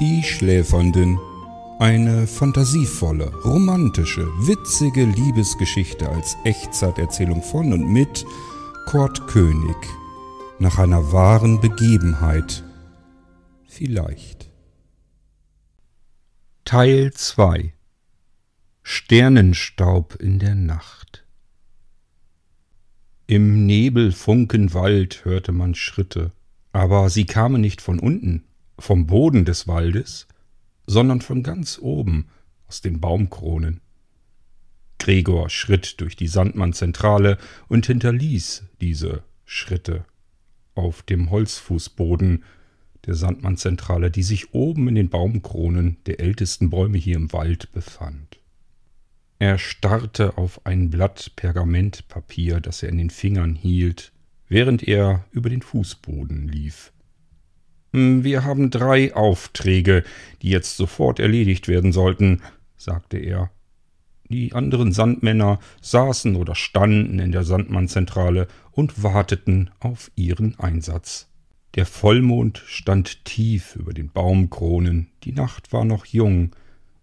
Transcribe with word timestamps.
Die 0.00 0.22
Schläfernden. 0.22 1.18
Eine 1.80 2.28
fantasievolle, 2.28 3.34
romantische, 3.44 4.28
witzige 4.46 5.04
Liebesgeschichte 5.04 6.08
als 6.08 6.36
Echtzeiterzählung 6.44 7.42
von 7.42 7.72
und 7.72 7.92
mit 7.92 8.24
Kurt 8.86 9.26
König. 9.26 9.76
Nach 10.60 10.78
einer 10.78 11.10
wahren 11.10 11.60
Begebenheit. 11.60 12.62
Vielleicht. 13.66 14.48
Teil 16.64 17.12
2 17.12 17.72
Sternenstaub 18.84 20.14
in 20.20 20.38
der 20.38 20.54
Nacht 20.54 21.26
Im 23.26 23.66
Nebelfunkenwald 23.66 25.24
hörte 25.24 25.50
man 25.50 25.74
Schritte, 25.74 26.30
aber 26.72 27.10
sie 27.10 27.24
kamen 27.24 27.60
nicht 27.60 27.80
von 27.80 27.98
unten, 27.98 28.44
vom 28.78 29.06
Boden 29.06 29.44
des 29.44 29.66
Waldes, 29.66 30.26
sondern 30.86 31.20
von 31.20 31.42
ganz 31.42 31.78
oben 31.80 32.28
aus 32.66 32.80
den 32.80 33.00
Baumkronen. 33.00 33.80
Gregor 34.98 35.48
schritt 35.48 36.00
durch 36.00 36.16
die 36.16 36.26
Sandmannzentrale 36.26 37.38
und 37.68 37.86
hinterließ 37.86 38.64
diese 38.80 39.22
Schritte 39.44 40.04
auf 40.74 41.02
dem 41.02 41.30
Holzfußboden 41.30 42.44
der 43.06 43.14
Sandmannzentrale, 43.14 44.10
die 44.10 44.22
sich 44.22 44.54
oben 44.54 44.88
in 44.88 44.94
den 44.96 45.08
Baumkronen 45.08 45.96
der 46.06 46.20
ältesten 46.20 46.70
Bäume 46.70 46.98
hier 46.98 47.16
im 47.16 47.32
Wald 47.32 47.72
befand. 47.72 48.38
Er 49.38 49.58
starrte 49.58 50.36
auf 50.36 50.66
ein 50.66 50.90
Blatt 50.90 51.32
Pergamentpapier, 51.36 52.60
das 52.60 52.82
er 52.82 52.88
in 52.88 52.98
den 52.98 53.10
Fingern 53.10 53.54
hielt, 53.54 54.12
während 54.48 54.82
er 54.86 55.24
über 55.30 55.48
den 55.48 55.62
Fußboden 55.62 56.48
lief. 56.48 56.92
Hm, 57.98 58.22
wir 58.22 58.44
haben 58.44 58.70
drei 58.70 59.12
Aufträge, 59.16 60.04
die 60.42 60.50
jetzt 60.50 60.76
sofort 60.76 61.18
erledigt 61.18 61.66
werden 61.66 61.90
sollten, 61.92 62.42
sagte 62.76 63.18
er. 63.18 63.50
Die 64.28 64.52
anderen 64.52 64.92
Sandmänner 64.92 65.58
saßen 65.80 66.36
oder 66.36 66.54
standen 66.54 67.18
in 67.18 67.32
der 67.32 67.42
Sandmannzentrale 67.42 68.46
und 68.70 69.02
warteten 69.02 69.70
auf 69.80 70.12
ihren 70.14 70.56
Einsatz. 70.60 71.26
Der 71.74 71.86
Vollmond 71.86 72.62
stand 72.66 73.24
tief 73.24 73.74
über 73.74 73.92
den 73.92 74.10
Baumkronen, 74.10 75.08
die 75.24 75.32
Nacht 75.32 75.72
war 75.72 75.84
noch 75.84 76.06
jung, 76.06 76.50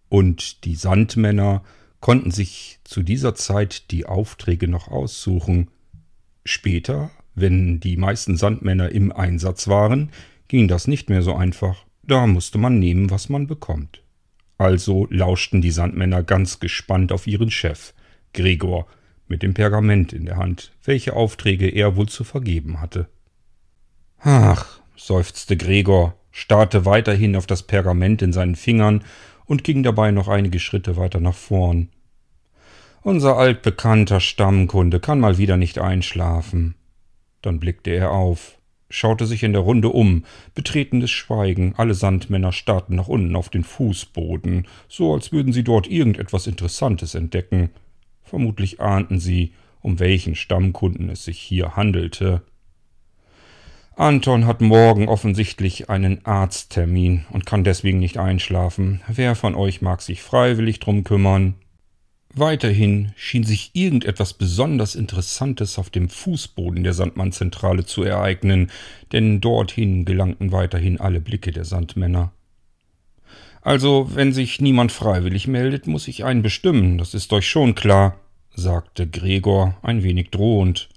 und 0.07 0.63
die 0.63 0.75
Sandmänner 0.75 1.61
konnten 1.99 2.31
sich 2.31 2.79
zu 2.85 3.03
dieser 3.03 3.35
Zeit 3.35 3.91
die 3.91 4.05
Aufträge 4.05 4.69
noch 4.69 4.87
aussuchen. 4.87 5.67
Später, 6.45 7.11
wenn 7.33 7.81
die 7.81 7.97
meisten 7.97 8.37
Sandmänner 8.37 8.89
im 8.89 9.11
Einsatz 9.11 9.67
waren, 9.67 10.11
ging 10.47 10.67
das 10.67 10.87
nicht 10.87 11.09
mehr 11.09 11.21
so 11.21 11.35
einfach. 11.35 11.85
Da 12.03 12.27
musste 12.27 12.57
man 12.57 12.79
nehmen, 12.79 13.09
was 13.09 13.29
man 13.29 13.47
bekommt. 13.47 14.01
Also 14.57 15.07
lauschten 15.09 15.61
die 15.61 15.71
Sandmänner 15.71 16.23
ganz 16.23 16.59
gespannt 16.59 17.11
auf 17.11 17.27
ihren 17.27 17.51
Chef, 17.51 17.93
Gregor, 18.33 18.87
mit 19.27 19.43
dem 19.43 19.53
Pergament 19.53 20.13
in 20.13 20.25
der 20.25 20.37
Hand, 20.37 20.71
welche 20.83 21.13
Aufträge 21.13 21.67
er 21.67 21.95
wohl 21.95 22.07
zu 22.07 22.23
vergeben 22.23 22.79
hatte. 22.79 23.07
Ach, 24.19 24.79
seufzte 24.95 25.57
Gregor, 25.57 26.15
starrte 26.31 26.85
weiterhin 26.85 27.35
auf 27.35 27.47
das 27.47 27.63
Pergament 27.63 28.21
in 28.21 28.33
seinen 28.33 28.55
Fingern 28.55 29.03
und 29.45 29.63
ging 29.63 29.83
dabei 29.83 30.11
noch 30.11 30.27
einige 30.27 30.59
Schritte 30.59 30.95
weiter 30.95 31.19
nach 31.19 31.35
vorn. 31.35 31.89
Unser 33.01 33.37
altbekannter 33.37 34.19
Stammkunde 34.19 34.99
kann 34.99 35.19
mal 35.19 35.37
wieder 35.37 35.57
nicht 35.57 35.79
einschlafen. 35.79 36.75
Dann 37.41 37.59
blickte 37.59 37.91
er 37.91 38.11
auf 38.11 38.54
schaute 38.89 39.25
sich 39.25 39.43
in 39.43 39.53
der 39.53 39.61
Runde 39.61 39.89
um. 39.89 40.25
Betretenes 40.53 41.11
Schweigen. 41.11 41.73
Alle 41.77 41.93
Sandmänner 41.93 42.51
starrten 42.51 42.95
nach 42.95 43.07
unten 43.07 43.35
auf 43.35 43.49
den 43.49 43.63
Fußboden, 43.63 44.67
so 44.87 45.13
als 45.13 45.31
würden 45.31 45.53
sie 45.53 45.63
dort 45.63 45.87
irgendetwas 45.87 46.47
Interessantes 46.47 47.15
entdecken. 47.15 47.69
Vermutlich 48.23 48.81
ahnten 48.81 49.19
sie, 49.19 49.53
um 49.81 49.99
welchen 49.99 50.35
Stammkunden 50.35 51.09
es 51.09 51.25
sich 51.25 51.39
hier 51.39 51.75
handelte. 51.75 52.41
Anton 53.95 54.45
hat 54.45 54.59
morgen 54.59 55.07
offensichtlich 55.07 55.89
einen 55.89 56.25
Arzttermin 56.25 57.25
und 57.31 57.45
kann 57.45 57.63
deswegen 57.63 57.99
nicht 57.99 58.17
einschlafen. 58.17 59.01
Wer 59.07 59.35
von 59.35 59.55
euch 59.55 59.81
mag 59.81 60.01
sich 60.01 60.21
freiwillig 60.21 60.79
drum 60.81 61.05
kümmern? 61.05 61.55
Weiterhin 62.37 63.13
schien 63.15 63.45
sich 63.45 63.71
irgendetwas 63.71 64.33
besonders 64.33 64.95
Interessantes 64.95 65.79
auf 65.79 65.89
dem 65.89 66.09
Fußboden 66.09 66.83
der 66.83 66.91
Sandmannzentrale 66.91 67.85
zu 67.85 68.03
ereignen, 68.03 68.71
denn 69.13 69.39
dorthin 69.39 70.03
gelangten 70.03 70.51
weiterhin 70.51 70.99
alle 70.99 71.21
Blicke 71.21 71.53
der 71.53 71.63
Sandmänner. 71.63 72.33
Also, 73.61 74.09
wenn 74.13 74.33
sich 74.33 74.59
niemand 74.59 74.91
freiwillig 74.91 75.47
meldet, 75.47 75.87
muss 75.87 76.09
ich 76.09 76.25
einen 76.25 76.41
bestimmen, 76.41 76.97
das 76.97 77.13
ist 77.13 77.31
euch 77.31 77.47
schon 77.47 77.73
klar, 77.73 78.19
sagte 78.53 79.07
Gregor 79.07 79.77
ein 79.81 80.03
wenig 80.03 80.29
drohend. 80.29 80.89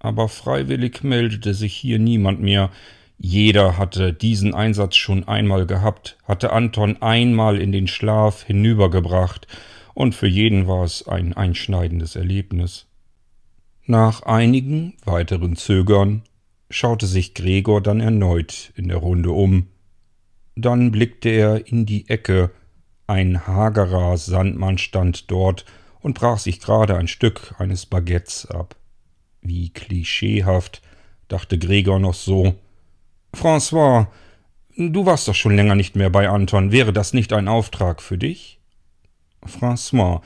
Aber 0.00 0.28
freiwillig 0.28 1.04
meldete 1.04 1.54
sich 1.54 1.76
hier 1.76 2.00
niemand 2.00 2.40
mehr. 2.40 2.70
Jeder 3.18 3.78
hatte 3.78 4.12
diesen 4.12 4.52
Einsatz 4.52 4.96
schon 4.96 5.28
einmal 5.28 5.64
gehabt, 5.64 6.18
hatte 6.24 6.52
Anton 6.52 7.00
einmal 7.00 7.60
in 7.60 7.70
den 7.70 7.86
Schlaf 7.86 8.42
hinübergebracht, 8.42 9.46
und 9.96 10.14
für 10.14 10.26
jeden 10.26 10.68
war 10.68 10.84
es 10.84 11.08
ein 11.08 11.32
einschneidendes 11.32 12.16
Erlebnis. 12.16 12.86
Nach 13.86 14.20
einigen 14.24 14.92
weiteren 15.06 15.56
Zögern 15.56 16.22
schaute 16.68 17.06
sich 17.06 17.32
Gregor 17.32 17.80
dann 17.80 18.00
erneut 18.00 18.74
in 18.76 18.88
der 18.88 18.98
Runde 18.98 19.30
um. 19.30 19.68
Dann 20.54 20.90
blickte 20.90 21.30
er 21.30 21.66
in 21.66 21.86
die 21.86 22.10
Ecke. 22.10 22.50
Ein 23.06 23.46
hagerer 23.46 24.18
Sandmann 24.18 24.76
stand 24.76 25.30
dort 25.30 25.64
und 26.00 26.12
brach 26.12 26.40
sich 26.40 26.60
gerade 26.60 26.94
ein 26.98 27.08
Stück 27.08 27.54
eines 27.56 27.86
Baguettes 27.86 28.50
ab. 28.50 28.76
Wie 29.40 29.70
klischeehaft, 29.70 30.82
dachte 31.28 31.58
Gregor 31.58 32.00
noch 32.00 32.12
so. 32.12 32.54
François, 33.32 34.08
du 34.76 35.06
warst 35.06 35.26
doch 35.26 35.34
schon 35.34 35.56
länger 35.56 35.74
nicht 35.74 35.96
mehr 35.96 36.10
bei 36.10 36.28
Anton. 36.28 36.70
Wäre 36.70 36.92
das 36.92 37.14
nicht 37.14 37.32
ein 37.32 37.48
Auftrag 37.48 38.02
für 38.02 38.18
dich? 38.18 38.55
François, 39.44 40.22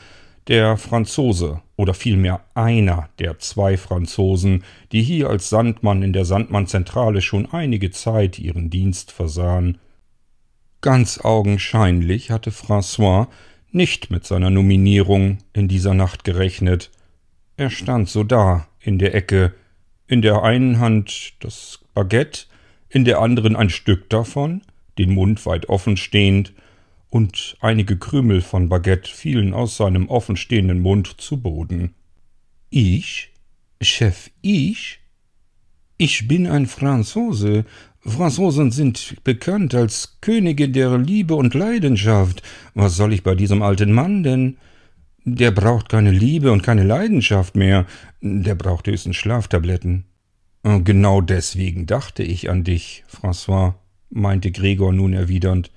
der 0.48 0.76
Franzose 0.76 1.62
oder 1.76 1.94
vielmehr 1.94 2.44
einer 2.54 3.09
der 3.19 3.38
zwei 3.38 3.76
Franzosen, 3.76 4.65
die 4.93 5.03
hier 5.03 5.31
als 5.31 5.48
Sandmann 5.48 6.03
in 6.03 6.12
der 6.12 6.25
Sandmannzentrale 6.25 7.22
schon 7.22 7.47
einige 7.53 7.91
Zeit 7.91 8.38
ihren 8.38 8.69
Dienst 8.69 9.12
versahen. 9.12 9.78
Ganz 10.81 11.20
augenscheinlich 11.20 12.31
hatte 12.31 12.50
François 12.50 13.28
nicht 13.70 14.10
mit 14.10 14.26
seiner 14.26 14.50
Nominierung 14.50 15.38
in 15.53 15.69
dieser 15.69 15.94
Nacht 15.94 16.25
gerechnet. 16.25 16.91
Er 17.56 17.70
stand 17.70 18.09
so 18.09 18.25
da, 18.25 18.66
in 18.81 18.99
der 18.99 19.15
Ecke, 19.15 19.54
in 20.06 20.22
der 20.22 20.43
einen 20.43 20.81
Hand 20.81 21.34
das 21.41 21.81
Baguette, 21.94 22.47
in 22.88 23.04
der 23.04 23.20
anderen 23.20 23.54
ein 23.54 23.70
Stück 23.70 24.10
davon, 24.10 24.62
den 24.99 25.15
Mund 25.15 25.47
weit 25.47 25.69
offen 25.69 25.97
stehend, 25.97 26.53
und 27.10 27.56
einige 27.60 27.98
Krümel 27.98 28.41
von 28.41 28.69
Baguette 28.69 29.10
fielen 29.10 29.53
aus 29.53 29.76
seinem 29.76 30.09
offenstehenden 30.09 30.81
Mund 30.81 31.21
zu 31.21 31.41
Boden. 31.43 31.94
Ich? 32.71 33.32
Chef, 33.81 34.31
ich? 34.41 35.00
Ich 35.99 36.28
bin 36.28 36.47
ein 36.47 36.66
Franzose. 36.66 37.65
Franzosen 37.99 38.70
sind 38.70 39.16
bekannt 39.25 39.75
als 39.75 40.19
Könige 40.20 40.69
der 40.69 40.97
Liebe 40.97 41.34
und 41.34 41.53
Leidenschaft. 41.53 42.43
Was 42.75 42.97
soll 42.97 43.12
ich 43.12 43.22
bei 43.22 43.34
diesem 43.34 43.62
alten 43.62 43.93
Mann 43.93 44.22
denn? 44.22 44.56
Der 45.25 45.50
braucht 45.50 45.91
keine 45.91 46.12
Liebe 46.12 46.53
und 46.53 46.62
keine 46.62 46.84
Leidenschaft 46.84 47.56
mehr. 47.56 47.87
Der 48.22 48.54
braucht 48.54 48.87
höchstens 48.87 49.16
Schlaftabletten. 49.16 50.04
Genau 50.62 51.20
deswegen 51.20 51.87
dachte 51.87 52.22
ich 52.22 52.49
an 52.50 52.65
dich, 52.65 53.04
François, 53.10 53.75
meinte 54.10 54.50
Gregor 54.50 54.93
nun 54.93 55.12
erwidernd. 55.12 55.70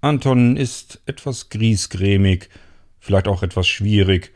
Anton 0.00 0.56
ist 0.56 1.00
etwas 1.06 1.48
griesgrämig, 1.48 2.48
vielleicht 3.00 3.28
auch 3.28 3.42
etwas 3.42 3.66
schwierig, 3.66 4.32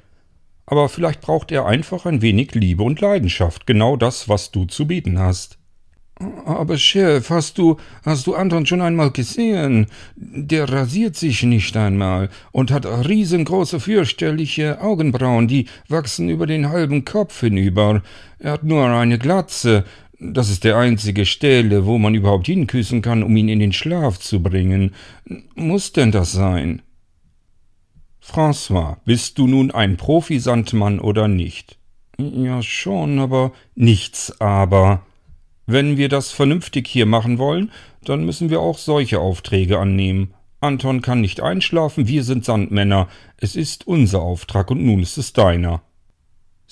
aber 0.67 0.89
vielleicht 0.89 1.21
braucht 1.21 1.51
er 1.51 1.67
einfach 1.67 2.07
ein 2.07 2.23
wenig 2.23 2.55
Liebe 2.55 2.83
und 2.83 3.01
Leidenschaft, 3.01 3.67
genau 3.67 3.97
das, 3.97 4.29
was 4.29 4.53
du 4.53 4.67
zu 4.67 4.87
bieten 4.87 5.19
hast. 5.19 5.59
Aber 6.45 6.77
Chef, 6.77 7.31
hast 7.31 7.57
du, 7.57 7.79
hast 8.05 8.27
du 8.27 8.35
Anton 8.35 8.67
schon 8.67 8.83
einmal 8.83 9.11
gesehen? 9.11 9.87
Der 10.17 10.71
rasiert 10.71 11.17
sich 11.17 11.43
nicht 11.45 11.77
einmal 11.79 12.29
und 12.53 12.71
hat 12.71 12.85
riesengroße, 12.85 13.81
fürchterliche 13.81 14.83
Augenbrauen, 14.83 15.49
die 15.49 15.67
wachsen 15.89 16.29
über 16.29 16.47
den 16.47 16.69
halben 16.69 17.07
Kopf 17.07 17.41
hinüber. 17.41 18.03
Er 18.39 18.53
hat 18.53 18.65
nur 18.65 18.87
eine 18.87 19.19
Glatze, 19.19 19.85
das 20.21 20.51
ist 20.51 20.65
der 20.65 20.77
einzige 20.77 21.25
Stelle, 21.25 21.87
wo 21.87 21.97
man 21.99 22.15
überhaupt 22.15 22.47
hinküssen 22.47 23.01
kann, 23.01 23.23
um 23.23 23.35
ihn 23.37 23.49
in 23.49 23.59
den 23.59 23.73
Schlaf 23.73 24.19
zu 24.19 24.43
bringen. 24.43 24.95
Muss 25.55 25.93
denn 25.93 26.13
das 26.13 26.33
sein? 26.33 26.83
François, 28.23 28.99
bist 29.05 29.39
du 29.39 29.47
nun 29.47 29.71
ein 29.71 29.97
Profisandmann 29.97 31.01
oder 31.01 31.27
nicht? 31.27 31.79
Ja, 32.19 32.63
schon, 32.63 33.19
aber 33.19 33.53
nichts 33.75 34.41
aber. 34.41 35.03
Wenn 35.67 35.97
wir 35.97 36.11
das 36.11 36.31
vernünftig 36.31 36.87
hier 36.87 37.07
machen 37.07 37.39
wollen, 37.39 37.73
dann 38.05 38.25
müssen 38.25 38.51
wir 38.51 38.61
auch 38.61 38.77
solche 38.77 39.21
Aufträge 39.21 39.79
annehmen. 39.79 40.35
Anton 40.61 41.01
kann 41.01 41.23
nicht 41.23 41.41
einschlafen, 41.41 42.09
wir 42.09 42.25
sind 42.25 42.45
Sandmänner. 42.45 43.09
Es 43.39 43.57
ist 43.57 43.87
unser 43.87 44.21
Auftrag 44.21 44.71
und 44.71 44.85
nun 44.85 45.01
ist 45.01 45.17
es 45.17 45.33
deiner. 45.33 45.83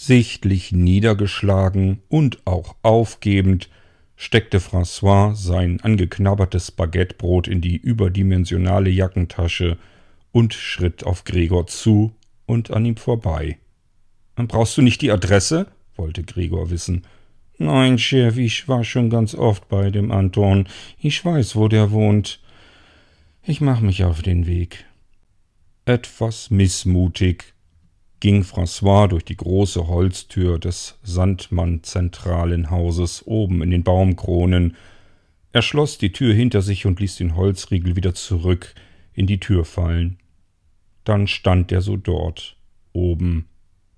Sichtlich 0.00 0.71
niedergeschlagen 0.71 2.03
und 2.09 2.47
auch 2.47 2.77
aufgebend 2.83 3.69
steckte 4.15 4.61
François 4.61 5.35
sein 5.35 5.81
angeknabbertes 5.81 6.71
Baguettebrot 6.71 7.49
in 7.49 7.61
die 7.61 7.77
überdimensionale 7.77 8.91
Jackentasche 8.91 9.77
und 10.31 10.55
schritt 10.55 11.03
auf 11.03 11.25
Gregor 11.25 11.67
zu 11.67 12.12
und 12.47 12.71
an 12.71 12.87
ihm 12.87 12.97
vorbei. 12.97 13.59
Brauchst 14.37 14.79
du 14.79 14.83
nicht 14.83 15.03
die 15.03 15.11
Adresse? 15.11 15.67
wollte 15.97 16.23
Gregor 16.23 16.71
wissen. 16.71 17.03
Nein, 17.59 17.99
Chef, 17.99 18.39
ich 18.39 18.69
war 18.69 18.85
schon 18.85 19.11
ganz 19.11 19.35
oft 19.35 19.69
bei 19.69 19.91
dem 19.91 20.12
Anton. 20.12 20.69
Ich 21.01 21.25
weiß, 21.25 21.56
wo 21.56 21.67
der 21.67 21.91
wohnt. 21.91 22.39
Ich 23.43 23.61
mach 23.61 23.81
mich 23.81 24.05
auf 24.05 24.23
den 24.23 24.47
Weg. 24.47 24.85
Etwas 25.87 26.51
missmutig 26.51 27.57
ging 28.20 28.43
François 28.43 29.09
durch 29.09 29.25
die 29.25 29.37
große 29.37 29.87
Holztür 29.87 30.59
des 30.59 30.99
Sandmann-Zentralenhauses 31.03 33.26
oben 33.26 33.62
in 33.62 33.70
den 33.70 33.85
Baumkronen. 33.85 34.76
Er 35.53 35.62
schloss 35.62 35.99
die 35.99 36.12
Tür 36.12 36.35
hinter 36.35 36.62
sich 36.62 36.87
und 36.87 37.00
ließ 37.00 37.17
den 37.17 37.37
Holzriegel 37.37 37.97
wieder 37.97 38.15
zurück 38.15 38.75
in 39.12 39.26
die 39.26 39.41
Tür 39.41 39.65
fallen. 39.65 40.19
Dann 41.05 41.26
stand 41.26 41.73
er 41.73 41.81
so 41.81 41.97
dort, 41.97 42.56
oben, 42.93 43.47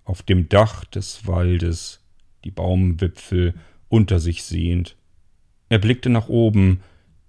auf 0.05 0.22
dem 0.22 0.49
Dach 0.49 0.84
des 0.84 1.26
Waldes, 1.26 2.05
die 2.44 2.50
Baumwipfel 2.50 3.55
unter 3.88 4.19
sich 4.19 4.43
sehend. 4.43 4.96
Er 5.69 5.78
blickte 5.78 6.11
nach 6.11 6.28
oben 6.28 6.81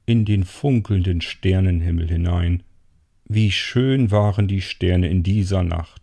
in 0.06 0.26
den 0.26 0.46
funkelnden 0.46 1.22
Sternenhimmel 1.22 2.08
hinein. 2.08 2.64
Wie 3.26 3.52
schön 3.52 4.12
waren 4.12 4.48
die 4.48 4.62
Sterne 4.62 5.10
in 5.10 5.24
dieser 5.24 5.64
Nacht. 5.64 6.01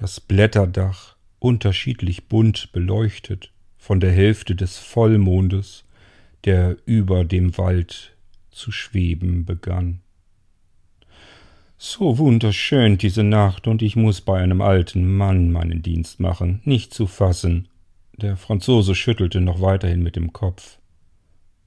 Das 0.00 0.18
Blätterdach 0.18 1.16
unterschiedlich 1.40 2.26
bunt 2.26 2.72
beleuchtet 2.72 3.52
von 3.76 4.00
der 4.00 4.10
Hälfte 4.10 4.56
des 4.56 4.78
Vollmondes, 4.78 5.84
der 6.46 6.78
über 6.86 7.22
dem 7.22 7.58
Wald 7.58 8.16
zu 8.50 8.72
schweben 8.72 9.44
begann. 9.44 10.00
So 11.76 12.16
wunderschön 12.16 12.96
diese 12.96 13.22
Nacht, 13.22 13.66
und 13.66 13.82
ich 13.82 13.94
muss 13.94 14.22
bei 14.22 14.40
einem 14.40 14.62
alten 14.62 15.18
Mann 15.18 15.52
meinen 15.52 15.82
Dienst 15.82 16.18
machen, 16.18 16.62
nicht 16.64 16.94
zu 16.94 17.06
fassen. 17.06 17.68
Der 18.16 18.38
Franzose 18.38 18.94
schüttelte 18.94 19.42
noch 19.42 19.60
weiterhin 19.60 20.02
mit 20.02 20.16
dem 20.16 20.32
Kopf. 20.32 20.78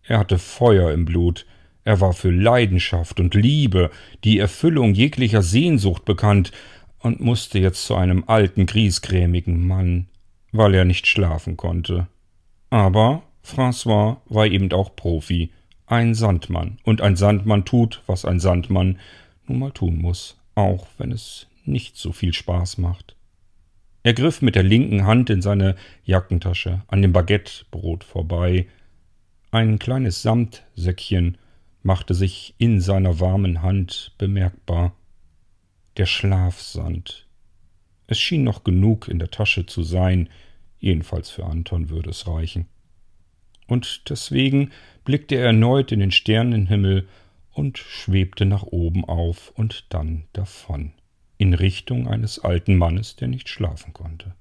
Er 0.01 0.17
hatte 0.17 0.39
Feuer 0.39 0.91
im 0.91 1.05
Blut, 1.05 1.45
er 1.83 2.01
war 2.01 2.13
für 2.13 2.31
Leidenschaft 2.31 3.19
und 3.19 3.35
Liebe, 3.35 3.91
die 4.23 4.39
Erfüllung 4.39 4.95
jeglicher 4.95 5.43
Sehnsucht 5.43 6.03
bekannt, 6.03 6.51
und 7.03 7.19
musste 7.19 7.59
jetzt 7.59 7.85
zu 7.85 7.95
einem 7.95 8.23
alten, 8.27 8.65
griesgrämigen 8.65 9.67
Mann, 9.67 10.07
weil 10.51 10.73
er 10.73 10.85
nicht 10.85 11.05
schlafen 11.05 11.57
konnte. 11.57 12.07
Aber 12.69 13.23
François 13.45 14.17
war 14.25 14.47
eben 14.47 14.71
auch 14.71 14.95
Profi, 14.95 15.51
ein 15.85 16.15
Sandmann, 16.15 16.79
und 16.83 17.01
ein 17.01 17.15
Sandmann 17.15 17.65
tut, 17.65 18.01
was 18.07 18.25
ein 18.25 18.39
Sandmann 18.39 18.99
nun 19.47 19.59
mal 19.59 19.71
tun 19.71 20.01
muss, 20.01 20.37
auch 20.55 20.87
wenn 20.97 21.11
es 21.11 21.47
nicht 21.65 21.97
so 21.97 22.13
viel 22.13 22.33
Spaß 22.33 22.77
macht. 22.77 23.15
Er 24.01 24.13
griff 24.13 24.41
mit 24.41 24.55
der 24.55 24.63
linken 24.63 25.05
Hand 25.05 25.29
in 25.29 25.41
seine 25.41 25.75
Jackentasche 26.03 26.81
an 26.87 27.01
dem 27.01 27.13
Baguettebrot 27.13 28.03
vorbei. 28.03 28.67
Ein 29.51 29.77
kleines 29.79 30.21
Samtsäckchen 30.21 31.37
machte 31.83 32.13
sich 32.13 32.55
in 32.57 32.81
seiner 32.81 33.19
warmen 33.19 33.61
Hand 33.61 34.13
bemerkbar. 34.17 34.93
Der 35.97 36.05
Schlafsand. 36.05 37.27
Es 38.07 38.19
schien 38.19 38.43
noch 38.43 38.63
genug 38.63 39.07
in 39.07 39.19
der 39.19 39.29
Tasche 39.29 39.65
zu 39.65 39.83
sein, 39.83 40.29
jedenfalls 40.79 41.29
für 41.29 41.45
Anton 41.45 41.89
würde 41.89 42.09
es 42.09 42.27
reichen. 42.27 42.67
Und 43.67 44.09
deswegen 44.09 44.71
blickte 45.05 45.35
er 45.35 45.45
erneut 45.45 45.91
in 45.91 45.99
den 45.99 46.11
Sternenhimmel 46.11 47.07
und 47.51 47.77
schwebte 47.77 48.45
nach 48.45 48.63
oben 48.63 49.05
auf 49.05 49.51
und 49.55 49.85
dann 49.89 50.25
davon 50.33 50.93
in 51.37 51.53
Richtung 51.53 52.07
eines 52.07 52.39
alten 52.39 52.75
Mannes, 52.75 53.15
der 53.15 53.27
nicht 53.27 53.49
schlafen 53.49 53.93
konnte. 53.93 54.33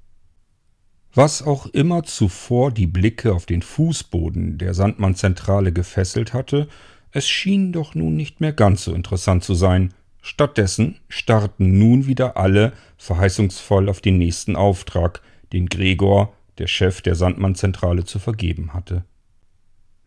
Was 1.14 1.42
auch 1.42 1.66
immer 1.66 2.04
zuvor 2.04 2.72
die 2.72 2.86
Blicke 2.86 3.34
auf 3.34 3.44
den 3.44 3.60
Fußboden 3.60 4.56
der 4.56 4.72
Sandmannzentrale 4.72 5.72
gefesselt 5.72 6.32
hatte, 6.32 6.68
es 7.10 7.28
schien 7.28 7.72
doch 7.72 7.94
nun 7.94 8.16
nicht 8.16 8.40
mehr 8.40 8.54
ganz 8.54 8.84
so 8.84 8.94
interessant 8.94 9.44
zu 9.44 9.54
sein. 9.54 9.92
Stattdessen 10.22 11.00
starrten 11.08 11.78
nun 11.78 12.06
wieder 12.06 12.36
alle 12.36 12.72
verheißungsvoll 12.96 13.88
auf 13.88 14.00
den 14.00 14.18
nächsten 14.18 14.54
Auftrag, 14.56 15.20
den 15.52 15.66
Gregor, 15.66 16.32
der 16.58 16.68
Chef 16.68 17.02
der 17.02 17.16
Sandmannzentrale, 17.16 18.04
zu 18.04 18.20
vergeben 18.20 18.72
hatte. 18.72 19.04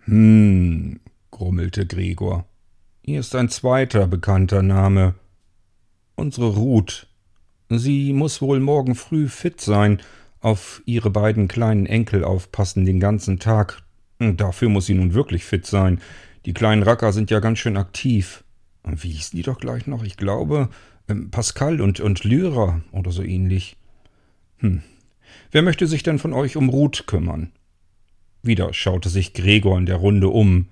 Hm, 0.06 1.02
grummelte 1.32 1.86
Gregor. 1.86 2.46
Hier 3.04 3.20
ist 3.20 3.36
ein 3.36 3.50
zweiter 3.50 4.08
bekannter 4.08 4.64
Name 4.64 5.16
unsere 6.16 6.48
Ruth. 6.56 7.08
Sie 7.70 8.14
muss 8.14 8.42
wohl 8.42 8.62
morgen 8.62 8.96
früh 8.96 9.28
fit 9.28 9.60
sein, 9.60 10.02
auf 10.40 10.82
ihre 10.86 11.10
beiden 11.10 11.50
kleinen 11.50 11.88
Enkel 11.88 12.24
aufpassen 12.24 12.86
den 12.86 13.02
ganzen 13.02 13.40
Tag. 13.40 13.82
Dafür 14.20 14.70
muss 14.70 14.86
sie 14.86 14.94
nun 14.94 15.14
wirklich 15.14 15.44
fit 15.44 15.66
sein. 15.66 16.00
Die 16.46 16.54
kleinen 16.54 16.84
Racker 16.84 17.12
sind 17.12 17.32
ja 17.32 17.42
ganz 17.42 17.60
schön 17.60 17.76
aktiv. 17.76 18.45
Wie 18.86 19.10
hießen 19.10 19.36
die 19.36 19.44
doch 19.44 19.58
gleich 19.58 19.88
noch? 19.88 20.04
Ich 20.04 20.18
glaube, 20.18 20.70
ähm, 21.10 21.32
Pascal 21.32 21.82
und, 21.82 22.00
und 22.00 22.24
Lyra 22.24 22.82
oder 22.92 23.12
so 23.12 23.24
ähnlich. 23.24 23.78
Hm. 24.58 24.84
Wer 25.52 25.62
möchte 25.62 25.88
sich 25.88 26.04
denn 26.04 26.20
von 26.20 26.34
euch 26.34 26.56
um 26.56 26.70
Ruth 26.70 27.08
kümmern? 27.08 27.52
Wieder 28.42 28.74
schaute 28.74 29.10
sich 29.10 29.34
Gregor 29.34 29.78
in 29.78 29.86
der 29.86 29.98
Runde 29.98 30.30
um. 30.30 30.68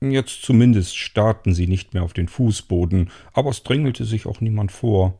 Jetzt 0.00 0.42
zumindest 0.42 0.96
starrten 0.96 1.54
sie 1.54 1.66
nicht 1.66 1.94
mehr 1.94 2.02
auf 2.02 2.12
den 2.12 2.28
Fußboden, 2.28 3.10
aber 3.32 3.50
es 3.50 3.62
drängelte 3.62 4.04
sich 4.04 4.26
auch 4.26 4.40
niemand 4.40 4.72
vor. 4.72 5.18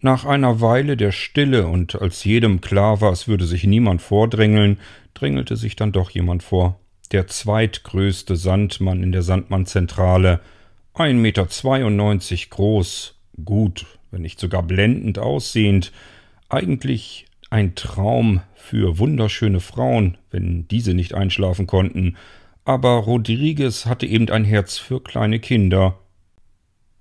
Nach 0.00 0.24
einer 0.24 0.60
Weile 0.60 0.96
der 0.96 1.12
Stille 1.12 1.66
und 1.68 2.00
als 2.00 2.24
jedem 2.24 2.60
klar 2.60 3.00
war, 3.00 3.12
es 3.12 3.28
würde 3.28 3.46
sich 3.46 3.64
niemand 3.64 4.02
vordrängeln, 4.02 4.78
drängelte 5.14 5.56
sich 5.56 5.76
dann 5.76 5.92
doch 5.92 6.10
jemand 6.10 6.42
vor. 6.42 6.80
Der 7.12 7.28
zweitgrößte 7.28 8.36
Sandmann 8.36 9.02
in 9.02 9.12
der 9.12 9.22
Sandmannzentrale, 9.22 10.40
ein 10.94 11.18
Meter 11.20 11.48
zweiundneunzig 11.48 12.50
groß, 12.50 13.14
gut, 13.44 13.86
wenn 14.10 14.22
nicht 14.22 14.38
sogar 14.38 14.62
blendend 14.62 15.18
aussehend, 15.18 15.92
eigentlich 16.48 17.26
ein 17.50 17.74
Traum 17.74 18.42
für 18.54 18.98
wunderschöne 18.98 19.60
Frauen, 19.60 20.18
wenn 20.30 20.68
diese 20.68 20.94
nicht 20.94 21.14
einschlafen 21.14 21.66
konnten, 21.66 22.16
aber 22.64 22.90
Rodriguez 22.90 23.86
hatte 23.86 24.06
eben 24.06 24.28
ein 24.28 24.44
Herz 24.44 24.78
für 24.78 25.02
kleine 25.02 25.40
Kinder. 25.40 25.98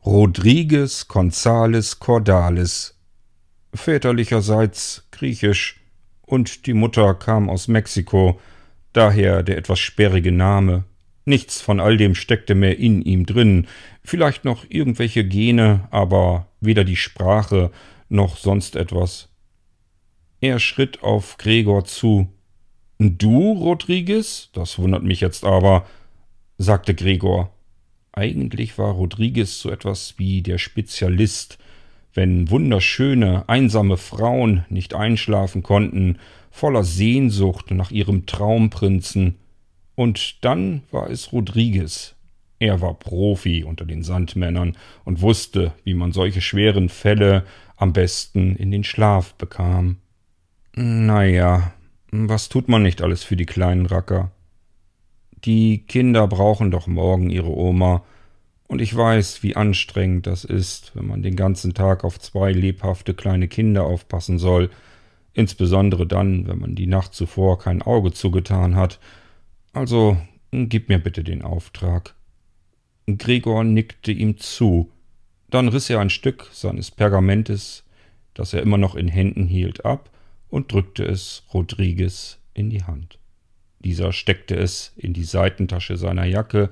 Rodriguez 0.05 1.07
Gonzales 1.07 1.99
Cordalis, 1.99 2.97
väterlicherseits 3.73 5.07
griechisch, 5.11 5.77
und 6.21 6.65
die 6.65 6.73
Mutter 6.73 7.13
kam 7.13 7.49
aus 7.49 7.67
Mexiko, 7.67 8.39
daher 8.93 9.43
der 9.43 9.57
etwas 9.57 9.79
sperrige 9.79 10.31
Name. 10.31 10.85
Nichts 11.31 11.61
von 11.61 11.79
all 11.79 11.95
dem 11.95 12.13
steckte 12.13 12.55
mehr 12.55 12.77
in 12.77 13.01
ihm 13.01 13.25
drin, 13.25 13.65
vielleicht 14.03 14.43
noch 14.43 14.65
irgendwelche 14.67 15.23
Gene, 15.23 15.87
aber 15.89 16.47
weder 16.59 16.83
die 16.83 16.97
Sprache 16.97 17.71
noch 18.09 18.35
sonst 18.35 18.75
etwas. 18.75 19.29
Er 20.41 20.59
schritt 20.59 21.03
auf 21.03 21.37
Gregor 21.37 21.85
zu, 21.85 22.27
Du, 22.99 23.53
Rodriguez? 23.53 24.49
Das 24.51 24.77
wundert 24.77 25.03
mich 25.03 25.21
jetzt 25.21 25.45
aber, 25.45 25.85
sagte 26.57 26.93
Gregor. 26.93 27.53
Eigentlich 28.11 28.77
war 28.77 28.91
Rodriguez 28.91 29.61
so 29.61 29.71
etwas 29.71 30.15
wie 30.17 30.41
der 30.41 30.57
Spezialist, 30.57 31.59
wenn 32.13 32.49
wunderschöne, 32.49 33.47
einsame 33.47 33.95
Frauen 33.95 34.65
nicht 34.67 34.95
einschlafen 34.95 35.63
konnten, 35.63 36.19
voller 36.49 36.83
Sehnsucht 36.83 37.71
nach 37.71 37.91
ihrem 37.91 38.25
Traumprinzen. 38.25 39.37
Und 40.01 40.43
dann 40.43 40.81
war 40.89 41.11
es 41.11 41.31
Rodriguez. 41.31 42.15
Er 42.57 42.81
war 42.81 42.95
Profi 42.95 43.63
unter 43.63 43.85
den 43.85 44.01
Sandmännern 44.01 44.75
und 45.05 45.21
wusste, 45.21 45.73
wie 45.83 45.93
man 45.93 46.11
solche 46.11 46.41
schweren 46.41 46.89
Fälle 46.89 47.45
am 47.77 47.93
besten 47.93 48.55
in 48.55 48.71
den 48.71 48.83
Schlaf 48.83 49.35
bekam. 49.35 49.97
Naja, 50.73 51.71
was 52.09 52.49
tut 52.49 52.67
man 52.67 52.81
nicht 52.81 53.03
alles 53.03 53.23
für 53.23 53.35
die 53.35 53.45
kleinen 53.45 53.85
Racker? 53.85 54.31
Die 55.45 55.83
Kinder 55.85 56.27
brauchen 56.27 56.71
doch 56.71 56.87
morgen 56.87 57.29
ihre 57.29 57.55
Oma, 57.55 58.03
und 58.67 58.81
ich 58.81 58.97
weiß, 58.97 59.43
wie 59.43 59.55
anstrengend 59.55 60.25
das 60.25 60.45
ist, 60.45 60.95
wenn 60.95 61.05
man 61.05 61.21
den 61.21 61.35
ganzen 61.35 61.75
Tag 61.75 62.03
auf 62.03 62.19
zwei 62.19 62.51
lebhafte 62.53 63.13
kleine 63.13 63.47
Kinder 63.47 63.83
aufpassen 63.83 64.39
soll, 64.39 64.71
insbesondere 65.33 66.07
dann, 66.07 66.47
wenn 66.47 66.57
man 66.57 66.73
die 66.73 66.87
Nacht 66.87 67.13
zuvor 67.13 67.59
kein 67.59 67.83
Auge 67.83 68.13
zugetan 68.13 68.75
hat. 68.75 68.99
Also, 69.73 70.17
gib 70.51 70.89
mir 70.89 70.99
bitte 70.99 71.23
den 71.23 71.41
Auftrag. 71.41 72.15
Gregor 73.07 73.63
nickte 73.63 74.11
ihm 74.11 74.37
zu. 74.37 74.91
Dann 75.49 75.67
riss 75.67 75.89
er 75.89 75.99
ein 75.99 76.09
Stück 76.09 76.49
seines 76.51 76.91
Pergamentes, 76.91 77.83
das 78.33 78.53
er 78.53 78.61
immer 78.61 78.77
noch 78.77 78.95
in 78.95 79.07
Händen 79.07 79.47
hielt, 79.47 79.85
ab 79.85 80.09
und 80.49 80.71
drückte 80.71 81.03
es 81.03 81.43
Rodriguez 81.53 82.39
in 82.53 82.69
die 82.69 82.83
Hand. 82.83 83.17
Dieser 83.79 84.13
steckte 84.13 84.55
es 84.55 84.93
in 84.95 85.13
die 85.13 85.23
Seitentasche 85.23 85.97
seiner 85.97 86.25
Jacke, 86.25 86.69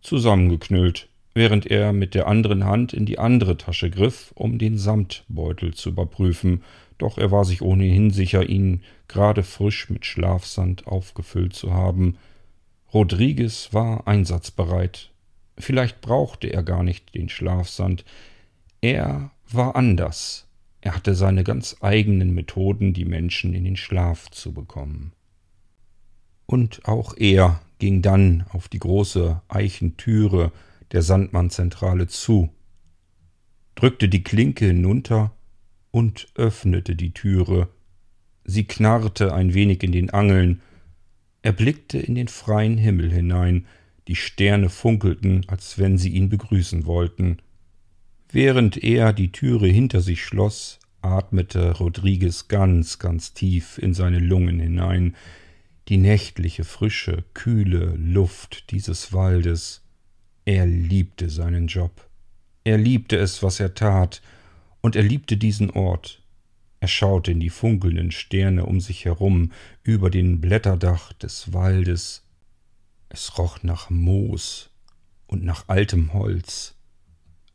zusammengeknüllt, 0.00 1.08
während 1.34 1.66
er 1.66 1.92
mit 1.92 2.14
der 2.14 2.26
anderen 2.26 2.64
Hand 2.64 2.92
in 2.92 3.06
die 3.06 3.18
andere 3.18 3.56
Tasche 3.56 3.90
griff, 3.90 4.32
um 4.34 4.58
den 4.58 4.76
Samtbeutel 4.76 5.74
zu 5.74 5.90
überprüfen, 5.90 6.62
doch 6.98 7.18
er 7.18 7.30
war 7.30 7.44
sich 7.44 7.62
ohnehin 7.62 8.10
sicher, 8.10 8.48
ihn 8.48 8.82
gerade 9.08 9.42
frisch 9.42 9.90
mit 9.90 10.06
Schlafsand 10.06 10.86
aufgefüllt 10.86 11.54
zu 11.54 11.72
haben. 11.72 12.16
Rodriguez 12.92 13.70
war 13.72 14.06
einsatzbereit. 14.06 15.10
Vielleicht 15.58 16.00
brauchte 16.00 16.48
er 16.48 16.62
gar 16.62 16.82
nicht 16.82 17.14
den 17.14 17.28
Schlafsand. 17.28 18.04
Er 18.80 19.30
war 19.50 19.76
anders. 19.76 20.46
Er 20.80 20.94
hatte 20.94 21.14
seine 21.14 21.44
ganz 21.44 21.76
eigenen 21.80 22.34
Methoden, 22.34 22.92
die 22.92 23.04
Menschen 23.04 23.54
in 23.54 23.64
den 23.64 23.76
Schlaf 23.76 24.30
zu 24.30 24.52
bekommen. 24.52 25.12
Und 26.46 26.86
auch 26.86 27.16
er 27.16 27.60
ging 27.78 28.02
dann 28.02 28.44
auf 28.50 28.68
die 28.68 28.78
große 28.78 29.40
Eichentüre 29.48 30.52
der 30.92 31.02
Sandmannzentrale 31.02 32.06
zu, 32.06 32.50
drückte 33.74 34.08
die 34.08 34.22
Klinke 34.22 34.66
hinunter 34.66 35.32
und 35.90 36.28
öffnete 36.34 36.94
die 36.94 37.12
Türe. 37.12 37.68
Sie 38.44 38.64
knarrte 38.64 39.34
ein 39.34 39.54
wenig 39.54 39.82
in 39.82 39.92
den 39.92 40.10
Angeln. 40.10 40.60
Er 41.42 41.52
blickte 41.52 41.98
in 41.98 42.14
den 42.14 42.28
freien 42.28 42.78
Himmel 42.78 43.10
hinein, 43.12 43.66
die 44.08 44.16
Sterne 44.16 44.68
funkelten, 44.68 45.44
als 45.48 45.78
wenn 45.78 45.96
sie 45.96 46.10
ihn 46.10 46.28
begrüßen 46.28 46.86
wollten. 46.86 47.38
Während 48.30 48.82
er 48.82 49.12
die 49.12 49.30
Türe 49.32 49.68
hinter 49.68 50.00
sich 50.00 50.24
schloss, 50.24 50.80
atmete 51.02 51.78
Rodriguez 51.78 52.48
ganz, 52.48 52.98
ganz 52.98 53.34
tief 53.34 53.78
in 53.78 53.94
seine 53.94 54.18
Lungen 54.18 54.58
hinein, 54.58 55.14
die 55.88 55.96
nächtliche, 55.98 56.64
frische, 56.64 57.24
kühle 57.34 57.94
Luft 57.96 58.70
dieses 58.70 59.12
Waldes. 59.12 59.81
Er 60.44 60.66
liebte 60.66 61.30
seinen 61.30 61.68
Job. 61.68 62.08
Er 62.64 62.78
liebte 62.78 63.16
es, 63.16 63.42
was 63.42 63.60
er 63.60 63.74
tat, 63.74 64.22
und 64.80 64.96
er 64.96 65.02
liebte 65.02 65.36
diesen 65.36 65.70
Ort. 65.70 66.22
Er 66.80 66.88
schaute 66.88 67.30
in 67.30 67.38
die 67.38 67.50
funkelnden 67.50 68.10
Sterne 68.10 68.66
um 68.66 68.80
sich 68.80 69.04
herum, 69.04 69.52
über 69.84 70.10
den 70.10 70.40
Blätterdach 70.40 71.12
des 71.12 71.52
Waldes. 71.52 72.24
Es 73.08 73.38
roch 73.38 73.62
nach 73.62 73.88
Moos 73.88 74.70
und 75.28 75.44
nach 75.44 75.68
altem 75.68 76.12
Holz. 76.12 76.74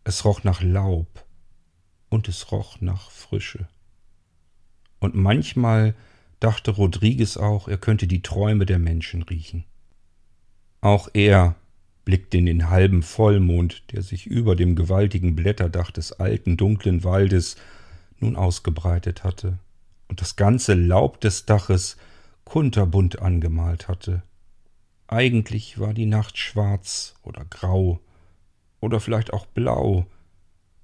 Es 0.06 0.24
roch 0.24 0.46
nach 0.46 0.62
Laub 0.62 1.26
und 2.08 2.30
es 2.30 2.52
roch 2.54 2.80
nach 2.80 3.12
Frische. 3.12 3.68
Und 5.00 5.14
manchmal 5.14 5.94
dachte 6.40 6.72
Rodriguez 6.72 7.36
auch, 7.36 7.68
er 7.68 7.78
könnte 7.78 8.08
die 8.08 8.22
Träume 8.22 8.66
der 8.66 8.80
Menschen 8.80 9.24
riechen. 9.24 9.66
Auch 10.80 11.10
er 11.14 11.56
blickte 12.08 12.38
in 12.38 12.46
den 12.46 12.70
halben 12.70 13.04
Vollmond, 13.04 13.84
der 13.92 14.02
sich 14.02 14.28
über 14.28 14.56
dem 14.56 14.78
gewaltigen 14.78 15.36
Blätterdach 15.36 15.92
des 15.92 16.14
alten 16.14 16.56
dunklen 16.56 17.04
Waldes 17.04 17.58
nun 18.22 18.38
ausgebreitet 18.38 19.26
hatte 19.26 19.60
und 20.08 20.22
das 20.22 20.38
ganze 20.38 20.74
Laub 20.74 21.20
des 21.20 21.46
Daches 21.46 21.98
kunterbunt 22.46 23.22
angemalt 23.22 23.90
hatte. 23.90 24.24
Eigentlich 25.08 25.82
war 25.82 25.94
die 25.94 26.06
Nacht 26.06 26.38
schwarz 26.38 27.14
oder 27.24 27.44
grau 27.44 28.00
oder 28.80 29.02
vielleicht 29.02 29.34
auch 29.34 29.46
blau, 29.46 30.08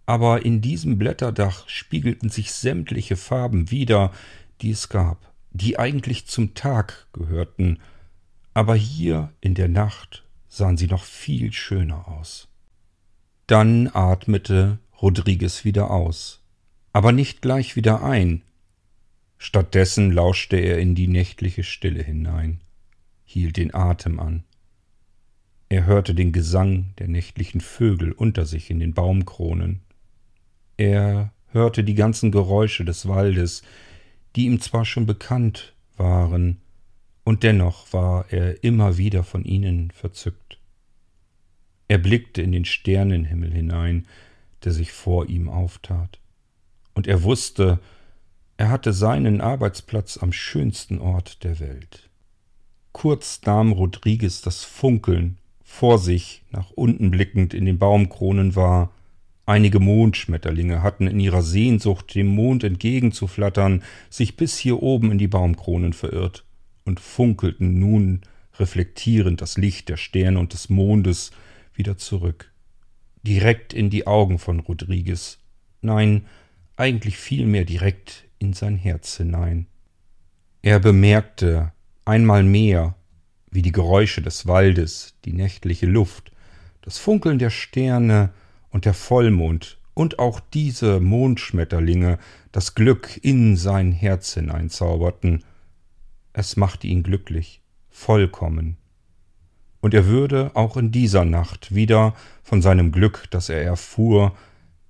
aber 0.05 0.43
in 0.43 0.59
diesem 0.59 0.97
Blätterdach 0.97 1.69
spiegelten 1.69 2.27
sich 2.27 2.51
sämtliche 2.51 3.15
Farben 3.15 3.71
wider, 3.71 4.11
die 4.59 4.71
es 4.71 4.89
gab, 4.89 5.31
die 5.51 5.79
eigentlich 5.79 6.25
zum 6.25 6.53
Tag 6.53 7.07
gehörten, 7.13 7.79
aber 8.53 8.75
hier 8.75 9.31
in 9.39 9.53
der 9.53 9.69
Nacht 9.69 10.22
sahen 10.53 10.77
sie 10.77 10.85
noch 10.85 11.03
viel 11.03 11.51
schöner 11.51 12.07
aus. 12.07 12.47
Dann 13.47 13.89
atmete 13.91 14.77
Rodriguez 15.01 15.65
wieder 15.65 15.89
aus, 15.89 16.43
aber 16.91 17.11
nicht 17.11 17.41
gleich 17.41 17.75
wieder 17.75 18.03
ein. 18.03 18.43
Stattdessen 19.39 20.11
lauschte 20.11 20.57
er 20.57 20.77
in 20.77 20.93
die 20.93 21.07
nächtliche 21.07 21.63
Stille 21.63 22.03
hinein, 22.03 22.61
hielt 23.25 23.57
den 23.57 23.73
Atem 23.73 24.19
an. 24.19 24.43
Er 25.69 25.87
hörte 25.87 26.13
den 26.13 26.31
Gesang 26.31 26.93
der 26.99 27.07
nächtlichen 27.07 27.59
Vögel 27.59 28.11
unter 28.11 28.45
sich 28.45 28.69
in 28.69 28.79
den 28.79 28.93
Baumkronen. 28.93 29.81
Er 30.77 31.33
hörte 31.47 31.83
die 31.83 31.95
ganzen 31.95 32.31
Geräusche 32.31 32.85
des 32.85 33.07
Waldes, 33.07 33.63
die 34.35 34.45
ihm 34.45 34.61
zwar 34.61 34.85
schon 34.85 35.07
bekannt 35.07 35.73
waren, 35.97 36.61
und 37.23 37.43
dennoch 37.43 37.91
war 37.93 38.25
er 38.31 38.63
immer 38.63 38.97
wieder 38.97 39.23
von 39.23 39.45
ihnen 39.45 39.91
verzückt. 39.91 40.57
Er 41.87 41.97
blickte 41.97 42.41
in 42.41 42.51
den 42.51 42.65
Sternenhimmel 42.65 43.51
hinein, 43.51 44.07
der 44.63 44.71
sich 44.71 44.91
vor 44.91 45.27
ihm 45.29 45.49
auftat, 45.49 46.19
und 46.93 47.07
er 47.07 47.23
wusste, 47.23 47.79
er 48.57 48.69
hatte 48.69 48.93
seinen 48.93 49.41
Arbeitsplatz 49.41 50.17
am 50.17 50.31
schönsten 50.31 50.99
Ort 50.99 51.43
der 51.43 51.59
Welt. 51.59 52.09
Kurz 52.91 53.41
nahm 53.45 53.71
Rodriguez 53.71 54.41
das 54.41 54.63
Funkeln 54.63 55.37
vor 55.63 55.97
sich 55.97 56.43
nach 56.51 56.69
unten 56.71 57.09
blickend 57.09 57.53
in 57.53 57.65
den 57.65 57.79
Baumkronen 57.79 58.55
wahr, 58.55 58.91
Einige 59.45 59.81
Mondschmetterlinge 59.81 60.83
hatten 60.83 61.05
in 61.05 61.19
ihrer 61.19 61.41
Sehnsucht, 61.41 62.15
dem 62.15 62.27
Mond 62.27 62.63
entgegenzuflattern, 62.63 63.83
sich 64.09 64.37
bis 64.37 64.57
hier 64.57 64.81
oben 64.81 65.11
in 65.11 65.17
die 65.17 65.27
Baumkronen 65.27 65.91
verirrt 65.91 66.45
und 66.85 66.99
funkelten 66.99 67.79
nun 67.79 68.21
reflektierend 68.59 69.41
das 69.41 69.57
Licht 69.57 69.89
der 69.89 69.97
Sterne 69.97 70.39
und 70.39 70.53
des 70.53 70.69
Mondes 70.69 71.31
wieder 71.73 71.97
zurück. 71.97 72.51
Direkt 73.23 73.73
in 73.73 73.89
die 73.89 74.05
Augen 74.05 74.37
von 74.37 74.59
Rodriguez. 74.59 75.39
Nein, 75.81 76.25
eigentlich 76.75 77.17
vielmehr 77.17 77.65
direkt 77.65 78.25
in 78.39 78.53
sein 78.53 78.77
Herz 78.77 79.17
hinein. 79.17 79.67
Er 80.61 80.79
bemerkte 80.79 81.71
einmal 82.05 82.43
mehr, 82.43 82.95
wie 83.49 83.61
die 83.61 83.71
Geräusche 83.71 84.21
des 84.21 84.47
Waldes, 84.47 85.15
die 85.25 85.33
nächtliche 85.33 85.85
Luft, 85.85 86.31
das 86.81 86.97
Funkeln 86.97 87.39
der 87.39 87.49
Sterne 87.49 88.31
und 88.69 88.85
der 88.85 88.93
Vollmond 88.93 89.77
und 89.93 90.19
auch 90.19 90.39
diese 90.39 90.99
Mondschmetterlinge 90.99 92.17
das 92.51 92.75
Glück 92.75 93.19
in 93.21 93.55
sein 93.55 93.91
Herz 93.91 94.33
hineinzauberten 94.33 95.43
es 96.33 96.57
machte 96.57 96.87
ihn 96.87 97.03
glücklich, 97.03 97.61
vollkommen. 97.89 98.77
Und 99.81 99.93
er 99.93 100.07
würde 100.07 100.51
auch 100.55 100.77
in 100.77 100.91
dieser 100.91 101.25
Nacht 101.25 101.75
wieder 101.75 102.15
von 102.41 102.61
seinem 102.61 102.91
Glück, 102.91 103.27
das 103.29 103.49
er 103.49 103.61
erfuhr, 103.61 104.35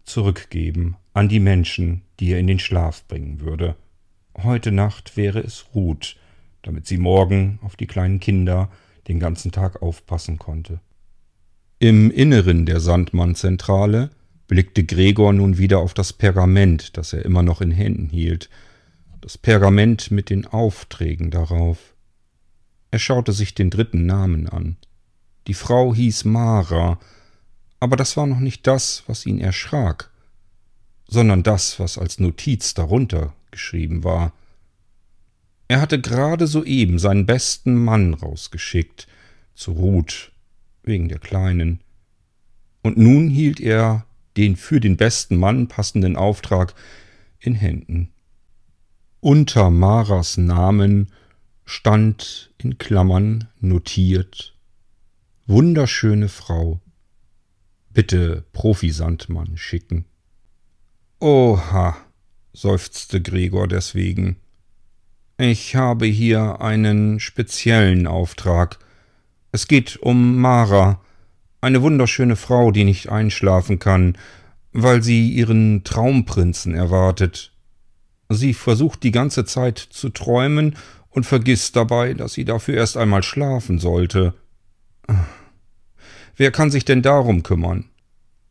zurückgeben 0.03 0.95
an 1.13 1.29
die 1.29 1.39
Menschen, 1.39 2.01
die 2.19 2.31
er 2.31 2.39
in 2.39 2.47
den 2.47 2.59
Schlaf 2.59 3.05
bringen 3.07 3.39
würde. 3.39 3.75
Heute 4.41 4.71
Nacht 4.71 5.15
wäre 5.15 5.39
es 5.39 5.65
Ruth, 5.75 6.15
damit 6.63 6.87
sie 6.87 6.97
morgen 6.97 7.59
auf 7.61 7.75
die 7.75 7.87
kleinen 7.87 8.19
Kinder 8.19 8.69
den 9.07 9.19
ganzen 9.19 9.51
Tag 9.51 9.81
aufpassen 9.81 10.39
konnte. 10.39 10.79
Im 11.79 12.09
Inneren 12.09 12.65
der 12.65 12.79
Sandmannzentrale 12.79 14.09
blickte 14.47 14.83
Gregor 14.83 15.33
nun 15.33 15.57
wieder 15.57 15.79
auf 15.79 15.93
das 15.93 16.13
Pergament, 16.13 16.97
das 16.97 17.13
er 17.13 17.25
immer 17.25 17.43
noch 17.43 17.61
in 17.61 17.71
Händen 17.71 18.09
hielt, 18.09 18.49
das 19.23 19.37
Pergament 19.37 20.11
mit 20.11 20.29
den 20.29 20.45
Aufträgen 20.45 21.31
darauf. 21.31 21.95
Er 22.91 22.99
schaute 22.99 23.31
sich 23.31 23.55
den 23.55 23.69
dritten 23.69 24.05
Namen 24.05 24.49
an. 24.49 24.75
Die 25.47 25.53
Frau 25.53 25.95
hieß 25.95 26.25
Mara, 26.25 26.99
aber 27.79 27.95
das 27.95 28.17
war 28.17 28.27
noch 28.27 28.41
nicht 28.41 28.67
das, 28.67 29.03
was 29.07 29.25
ihn 29.25 29.39
erschrak, 29.39 30.11
sondern 31.07 31.41
das, 31.41 31.79
was 31.79 31.97
als 31.97 32.19
Notiz 32.19 32.73
darunter 32.73 33.33
geschrieben 33.49 34.03
war. 34.03 34.33
Er 35.69 35.79
hatte 35.79 36.01
gerade 36.01 36.45
soeben 36.45 36.99
seinen 36.99 37.25
besten 37.25 37.75
Mann 37.75 38.13
rausgeschickt, 38.13 39.07
zu 39.55 39.71
Ruth, 39.71 40.33
wegen 40.83 41.07
der 41.07 41.19
Kleinen. 41.19 41.79
Und 42.81 42.97
nun 42.97 43.29
hielt 43.29 43.61
er 43.61 44.05
den 44.35 44.57
für 44.57 44.81
den 44.81 44.97
besten 44.97 45.37
Mann 45.37 45.69
passenden 45.69 46.17
Auftrag 46.17 46.75
in 47.39 47.55
Händen. 47.55 48.12
Unter 49.23 49.69
Maras 49.69 50.35
Namen 50.35 51.09
stand 51.63 52.53
in 52.57 52.77
Klammern 52.77 53.47
notiert 53.61 54.53
Wunderschöne 55.47 56.27
Frau. 56.27 56.81
Bitte 57.89 58.43
Profisandmann 58.51 59.55
schicken. 59.55 60.03
Oha, 61.21 61.95
seufzte 62.51 63.21
Gregor 63.21 63.69
deswegen. 63.69 64.35
Ich 65.37 65.77
habe 65.77 66.05
hier 66.05 66.59
einen 66.59 67.21
speziellen 67.21 68.07
Auftrag, 68.07 68.77
Es 69.53 69.69
geht 69.69 69.95
um 70.01 70.35
Mara, 70.35 70.99
eine 71.61 71.81
wunderschöne 71.81 72.35
Frau, 72.35 72.71
die 72.71 72.83
nicht 72.83 73.07
einschlafen 73.07 73.79
kann, 73.79 74.17
weil 74.73 75.01
sie 75.01 75.29
ihren 75.29 75.85
Traumprinzen 75.85 76.75
erwartet. 76.75 77.52
Sie 78.33 78.53
versucht 78.53 79.03
die 79.03 79.11
ganze 79.11 79.45
Zeit 79.45 79.77
zu 79.77 80.09
träumen 80.09 80.75
und 81.09 81.25
vergisst 81.25 81.75
dabei, 81.75 82.13
dass 82.13 82.33
sie 82.33 82.45
dafür 82.45 82.75
erst 82.75 82.97
einmal 82.97 83.23
schlafen 83.23 83.79
sollte. 83.79 84.33
Wer 86.35 86.51
kann 86.51 86.71
sich 86.71 86.85
denn 86.85 87.01
darum 87.01 87.43
kümmern? 87.43 87.85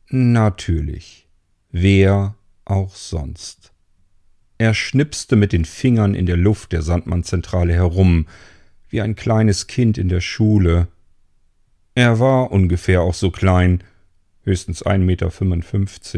Natürlich. 0.09 1.29
Wer 1.71 2.35
auch 2.65 2.95
sonst. 2.95 3.73
Er 4.59 4.75
schnipste 4.75 5.35
mit 5.37 5.53
den 5.53 5.65
Fingern 5.65 6.15
in 6.15 6.27
der 6.27 6.37
Luft 6.37 6.73
der 6.73 6.83
Sandmannzentrale 6.83 7.73
herum, 7.73 8.27
wie 8.89 9.01
ein 9.01 9.17
kleines 9.17 9.67
Kind 9.67 9.99
in 9.99 10.09
der 10.09 10.21
Schule, 10.21 10.89
er 11.95 12.19
war 12.19 12.51
ungefähr 12.51 13.03
auch 13.03 13.15
so 13.15 13.31
klein, 13.31 13.85
höchstens 14.45 14.85
1,55 14.85 14.99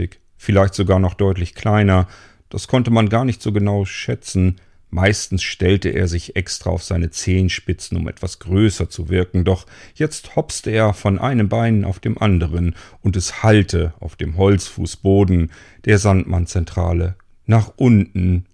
Meter, 0.01 0.17
vielleicht 0.37 0.75
sogar 0.75 1.01
noch 1.01 1.15
deutlich 1.15 1.55
kleiner, 1.55 2.07
das 2.55 2.69
konnte 2.69 2.93
man 2.93 3.09
gar 3.09 3.25
nicht 3.25 3.43
so 3.43 3.51
genau 3.51 3.85
schätzen, 3.85 4.61
meistens 4.89 5.43
stellte 5.43 5.89
er 5.89 6.07
sich 6.07 6.37
extra 6.37 6.71
auf 6.71 6.85
seine 6.85 7.11
Zehenspitzen, 7.11 7.97
um 7.97 8.07
etwas 8.07 8.39
größer 8.39 8.89
zu 8.89 9.09
wirken, 9.09 9.45
doch 9.45 9.67
jetzt 9.97 10.37
hopste 10.37 10.71
er 10.71 10.95
von 10.95 11.19
einem 11.19 11.49
Bein 11.49 11.85
auf 11.85 11.99
dem 11.99 12.17
anderen, 12.17 12.77
und 13.01 13.17
es 13.17 13.43
hallte 13.43 13.93
auf 13.99 14.15
dem 14.15 14.37
Holzfußboden 14.37 15.51
der 15.85 15.99
Sandmannzentrale 15.99 17.17
nach 17.45 17.73
unten, 17.75 18.47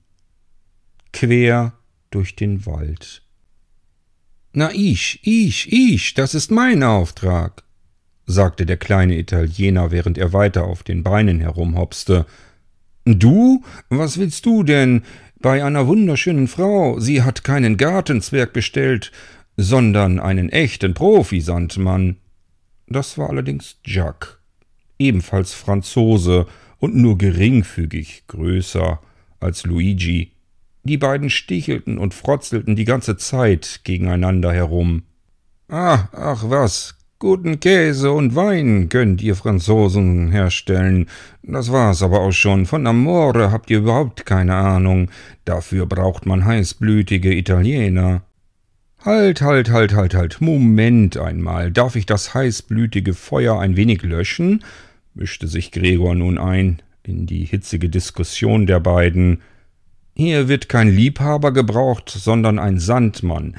quer 1.12 1.74
durch 2.10 2.36
den 2.36 2.64
Wald. 2.64 3.22
Na 4.54 4.70
ich, 4.72 5.20
ich, 5.22 5.70
ich, 5.70 6.14
das 6.14 6.34
ist 6.34 6.50
mein 6.50 6.82
Auftrag, 6.82 7.64
sagte 8.24 8.64
der 8.64 8.78
kleine 8.78 9.18
Italiener, 9.18 9.90
während 9.90 10.16
er 10.16 10.32
weiter 10.32 10.64
auf 10.64 10.84
den 10.84 11.02
Beinen 11.02 11.40
herumhopste. 11.40 12.24
Du? 13.04 13.62
Was 13.88 14.18
willst 14.18 14.46
du 14.46 14.62
denn? 14.62 15.02
Bei 15.40 15.64
einer 15.64 15.86
wunderschönen 15.86 16.48
Frau. 16.48 17.00
Sie 17.00 17.22
hat 17.22 17.44
keinen 17.44 17.76
Gartenzwerg 17.76 18.52
bestellt, 18.52 19.10
sondern 19.56 20.20
einen 20.20 20.50
echten 20.50 20.94
Profi-Sandmann. 20.94 22.16
Das 22.86 23.16
war 23.16 23.30
allerdings 23.30 23.76
Jacques, 23.84 24.38
ebenfalls 24.98 25.54
Franzose 25.54 26.46
und 26.78 26.94
nur 26.94 27.16
geringfügig 27.16 28.24
größer 28.26 29.00
als 29.38 29.64
Luigi. 29.64 30.32
Die 30.82 30.96
beiden 30.96 31.30
stichelten 31.30 31.98
und 31.98 32.14
frotzelten 32.14 32.74
die 32.74 32.84
ganze 32.84 33.16
Zeit 33.16 33.80
gegeneinander 33.84 34.52
herum. 34.52 35.04
Ah, 35.68 36.08
ach 36.12 36.42
was, 36.48 36.96
guten 37.20 37.60
Käse 37.60 38.10
und 38.12 38.34
Wein 38.34 38.88
könnt 38.88 39.22
ihr 39.22 39.36
Franzosen 39.36 40.32
herstellen. 40.32 41.06
Das 41.42 41.70
war's 41.70 42.02
aber 42.02 42.20
auch 42.20 42.32
schon. 42.32 42.64
Von 42.64 42.86
Amore 42.86 43.52
habt 43.52 43.70
ihr 43.70 43.78
überhaupt 43.78 44.24
keine 44.24 44.54
Ahnung. 44.54 45.10
Dafür 45.44 45.84
braucht 45.84 46.24
man 46.24 46.46
heißblütige 46.46 47.34
Italiener. 47.34 48.22
Halt, 49.04 49.42
halt, 49.42 49.70
halt, 49.70 49.94
halt, 49.94 50.14
halt. 50.14 50.40
Moment 50.40 51.18
einmal. 51.18 51.70
Darf 51.70 51.94
ich 51.94 52.06
das 52.06 52.32
heißblütige 52.32 53.12
Feuer 53.12 53.60
ein 53.60 53.76
wenig 53.76 54.02
löschen? 54.02 54.64
mischte 55.12 55.46
sich 55.46 55.72
Gregor 55.72 56.14
nun 56.14 56.38
ein 56.38 56.80
in 57.02 57.26
die 57.26 57.44
hitzige 57.44 57.90
Diskussion 57.90 58.66
der 58.66 58.80
beiden. 58.80 59.42
Hier 60.14 60.48
wird 60.48 60.70
kein 60.70 60.88
Liebhaber 60.88 61.52
gebraucht, 61.52 62.08
sondern 62.08 62.58
ein 62.58 62.78
Sandmann. 62.78 63.56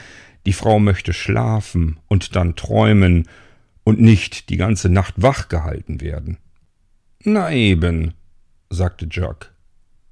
Die 0.47 0.53
Frau 0.53 0.79
möchte 0.79 1.13
schlafen 1.13 1.99
und 2.07 2.35
dann 2.35 2.55
träumen 2.55 3.27
und 3.83 3.99
nicht 3.99 4.49
die 4.49 4.57
ganze 4.57 4.89
Nacht 4.89 5.15
wach 5.17 5.49
gehalten 5.49 6.01
werden. 6.01 6.37
Na 7.23 7.51
eben, 7.51 8.13
sagte 8.69 9.07
Jacques. 9.09 9.49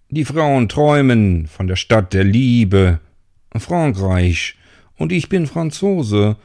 Die 0.09 0.25
Frauen 0.25 0.69
träumen 0.69 1.47
von 1.47 1.67
der 1.67 1.75
Stadt 1.75 2.13
der 2.13 2.23
Liebe, 2.23 2.99
Frankreich, 3.55 4.55
und 4.95 5.11
ich 5.11 5.29
bin 5.29 5.47
Franzose. 5.47 6.35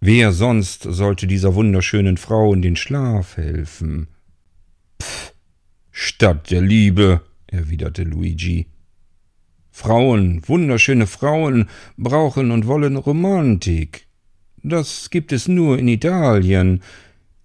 Wer 0.00 0.32
sonst 0.32 0.82
sollte 0.82 1.26
dieser 1.26 1.54
wunderschönen 1.54 2.16
Frau 2.16 2.52
in 2.52 2.60
den 2.60 2.76
Schlaf 2.76 3.36
helfen? 3.36 4.08
Pff, 5.00 5.32
Stadt 5.90 6.50
der 6.50 6.60
Liebe, 6.60 7.22
erwiderte 7.46 8.02
Luigi. 8.02 8.66
Frauen, 9.70 10.42
wunderschöne 10.46 11.06
Frauen, 11.06 11.68
brauchen 11.96 12.50
und 12.50 12.66
wollen 12.66 12.96
Romantik. 12.96 14.06
Das 14.62 15.10
gibt 15.10 15.32
es 15.32 15.48
nur 15.48 15.78
in 15.78 15.88
Italien. 15.88 16.82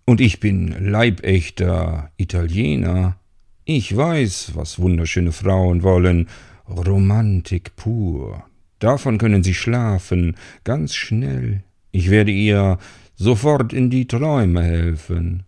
Und 0.05 0.21
ich 0.21 0.39
bin 0.39 0.75
leibechter 0.79 2.11
Italiener. 2.17 3.17
Ich 3.65 3.95
weiß, 3.95 4.51
was 4.53 4.79
wunderschöne 4.79 5.31
Frauen 5.31 5.83
wollen. 5.83 6.29
Romantik 6.69 7.75
pur. 7.75 8.45
Davon 8.79 9.17
können 9.17 9.43
sie 9.43 9.55
schlafen, 9.55 10.35
ganz 10.63 10.93
schnell. 10.93 11.63
Ich 11.91 12.09
werde 12.11 12.31
ihr 12.31 12.77
sofort 13.15 13.73
in 13.73 13.89
die 13.89 14.07
Träume 14.07 14.63
helfen. 14.63 15.43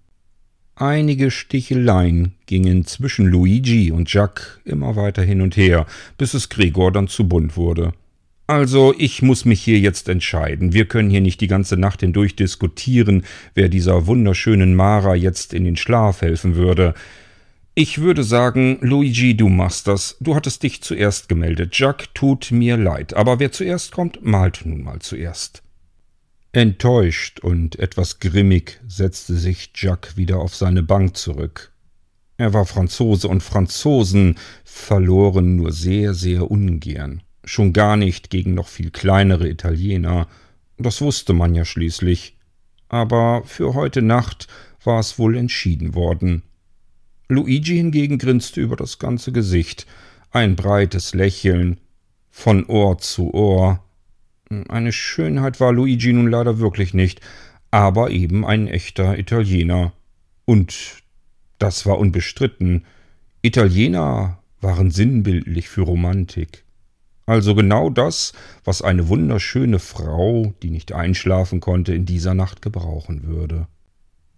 Einige 0.75 1.29
Sticheleien 1.29 2.33
gingen 2.45 2.85
zwischen 2.85 3.27
Luigi 3.27 3.91
und 3.91 4.11
Jacques 4.11 4.59
immer 4.65 4.95
weiter 4.95 5.21
hin 5.21 5.41
und 5.41 5.57
her, 5.57 5.85
bis 6.17 6.33
es 6.33 6.49
Gregor 6.49 6.91
dann 6.91 7.07
zu 7.07 7.27
bunt 7.27 7.55
wurde. 7.57 7.93
Also, 8.49 8.95
ich 8.97 9.21
muss 9.21 9.45
mich 9.45 9.61
hier 9.61 9.77
jetzt 9.77 10.09
entscheiden. 10.09 10.73
Wir 10.73 10.85
können 10.85 11.11
hier 11.11 11.21
nicht 11.21 11.39
die 11.39 11.45
ganze 11.45 11.77
Nacht 11.77 11.99
hindurch 11.99 12.35
diskutieren, 12.35 13.23
wer 13.53 13.69
dieser 13.69 14.07
wunderschönen 14.07 14.73
Mara 14.73 15.13
jetzt 15.13 15.53
in 15.53 15.65
den 15.65 15.77
Schlaf 15.77 16.23
helfen 16.23 16.55
würde. 16.55 16.95
Ich 17.75 18.01
würde 18.01 18.23
sagen, 18.23 18.79
Luigi, 18.81 19.37
du 19.37 19.49
machst 19.49 19.85
das. 19.87 20.17
Du 20.19 20.33
hattest 20.33 20.63
dich 20.63 20.81
zuerst 20.81 21.29
gemeldet. 21.29 21.77
Jacques, 21.77 22.09
tut 22.15 22.49
mir 22.49 22.75
leid. 22.75 23.13
Aber 23.13 23.39
wer 23.39 23.51
zuerst 23.51 23.91
kommt, 23.91 24.25
malt 24.25 24.61
nun 24.65 24.81
mal 24.81 24.97
zuerst. 24.97 25.61
Enttäuscht 26.51 27.41
und 27.41 27.77
etwas 27.77 28.17
grimmig 28.17 28.79
setzte 28.87 29.35
sich 29.35 29.69
Jacques 29.75 30.17
wieder 30.17 30.39
auf 30.39 30.55
seine 30.55 30.81
Bank 30.81 31.17
zurück. 31.17 31.71
Er 32.37 32.51
war 32.51 32.65
Franzose 32.65 33.27
und 33.27 33.43
Franzosen 33.43 34.39
verloren 34.63 35.55
nur 35.55 35.71
sehr, 35.71 36.15
sehr 36.15 36.49
ungern. 36.49 37.21
Schon 37.49 37.73
gar 37.73 37.97
nicht 37.97 38.29
gegen 38.29 38.53
noch 38.53 38.67
viel 38.67 38.91
kleinere 38.91 39.49
Italiener. 39.49 40.27
Das 40.77 41.01
wusste 41.01 41.33
man 41.33 41.55
ja 41.55 41.65
schließlich. 41.65 42.37
Aber 42.89 43.41
für 43.43 43.73
heute 43.73 44.03
Nacht 44.03 44.47
war 44.83 44.99
es 44.99 45.17
wohl 45.17 45.35
entschieden 45.35 45.95
worden. 45.95 46.43
Luigi 47.27 47.75
hingegen 47.75 48.19
grinste 48.19 48.61
über 48.61 48.75
das 48.75 48.99
ganze 48.99 49.31
Gesicht. 49.31 49.87
Ein 50.29 50.55
breites 50.55 51.15
Lächeln. 51.15 51.79
Von 52.29 52.67
Ohr 52.67 52.99
zu 52.99 53.33
Ohr. 53.33 53.83
Eine 54.67 54.91
Schönheit 54.91 55.59
war 55.59 55.73
Luigi 55.73 56.13
nun 56.13 56.29
leider 56.29 56.59
wirklich 56.59 56.93
nicht, 56.93 57.19
aber 57.71 58.11
eben 58.11 58.45
ein 58.45 58.67
echter 58.67 59.17
Italiener. 59.17 59.91
Und 60.45 61.01
das 61.57 61.87
war 61.87 61.97
unbestritten. 61.97 62.85
Italiener 63.41 64.37
waren 64.61 64.91
sinnbildlich 64.91 65.67
für 65.67 65.81
Romantik. 65.81 66.63
Also 67.29 67.53
genau 67.53 67.91
das, 67.91 68.33
was 68.63 68.81
eine 68.81 69.07
wunderschöne 69.07 69.77
Frau, 69.77 70.55
die 70.63 70.71
nicht 70.71 70.93
einschlafen 70.93 71.59
konnte, 71.59 71.93
in 71.93 72.07
dieser 72.07 72.33
Nacht 72.33 72.63
gebrauchen 72.63 73.27
würde. 73.27 73.67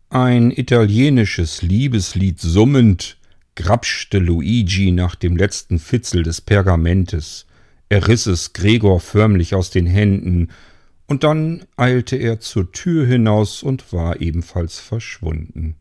Ein 0.09 0.51
italienisches 0.51 1.61
Liebeslied 1.61 2.41
summend 2.41 3.15
grapschte 3.55 4.19
Luigi 4.19 4.91
nach 4.91 5.15
dem 5.15 5.37
letzten 5.37 5.79
Fitzel 5.79 6.23
des 6.23 6.41
Pergamentes, 6.41 7.45
er 7.87 8.09
riss 8.09 8.25
es 8.25 8.51
Gregor 8.51 8.99
förmlich 8.99 9.55
aus 9.55 9.69
den 9.69 9.85
Händen, 9.85 10.49
und 11.07 11.23
dann 11.23 11.63
eilte 11.77 12.17
er 12.17 12.41
zur 12.41 12.73
Tür 12.73 13.05
hinaus 13.05 13.63
und 13.63 13.93
war 13.93 14.19
ebenfalls 14.19 14.79
verschwunden. 14.79 15.77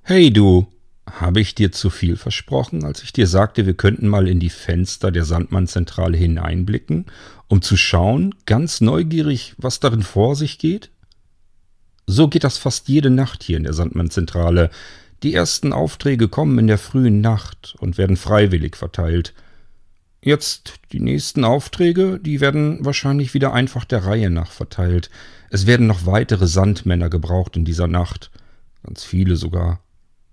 Hey 0.00 0.32
du, 0.32 0.71
habe 1.20 1.40
ich 1.40 1.54
dir 1.54 1.72
zu 1.72 1.90
viel 1.90 2.16
versprochen, 2.16 2.84
als 2.84 3.02
ich 3.02 3.12
dir 3.12 3.26
sagte, 3.26 3.66
wir 3.66 3.74
könnten 3.74 4.08
mal 4.08 4.28
in 4.28 4.40
die 4.40 4.50
Fenster 4.50 5.10
der 5.10 5.24
Sandmannzentrale 5.24 6.16
hineinblicken, 6.16 7.06
um 7.48 7.62
zu 7.62 7.76
schauen, 7.76 8.34
ganz 8.46 8.80
neugierig, 8.80 9.54
was 9.58 9.80
darin 9.80 10.02
vor 10.02 10.36
sich 10.36 10.58
geht? 10.58 10.90
So 12.06 12.28
geht 12.28 12.44
das 12.44 12.58
fast 12.58 12.88
jede 12.88 13.10
Nacht 13.10 13.42
hier 13.42 13.56
in 13.56 13.64
der 13.64 13.74
Sandmannzentrale. 13.74 14.70
Die 15.22 15.34
ersten 15.34 15.72
Aufträge 15.72 16.28
kommen 16.28 16.58
in 16.58 16.66
der 16.66 16.78
frühen 16.78 17.20
Nacht 17.20 17.76
und 17.78 17.98
werden 17.98 18.16
freiwillig 18.16 18.76
verteilt. 18.76 19.34
Jetzt 20.20 20.74
die 20.92 21.00
nächsten 21.00 21.44
Aufträge, 21.44 22.18
die 22.20 22.40
werden 22.40 22.84
wahrscheinlich 22.84 23.34
wieder 23.34 23.52
einfach 23.52 23.84
der 23.84 24.04
Reihe 24.04 24.30
nach 24.30 24.50
verteilt. 24.50 25.10
Es 25.50 25.66
werden 25.66 25.86
noch 25.86 26.06
weitere 26.06 26.46
Sandmänner 26.46 27.10
gebraucht 27.10 27.56
in 27.56 27.64
dieser 27.64 27.88
Nacht. 27.88 28.30
Ganz 28.84 29.04
viele 29.04 29.36
sogar. 29.36 29.80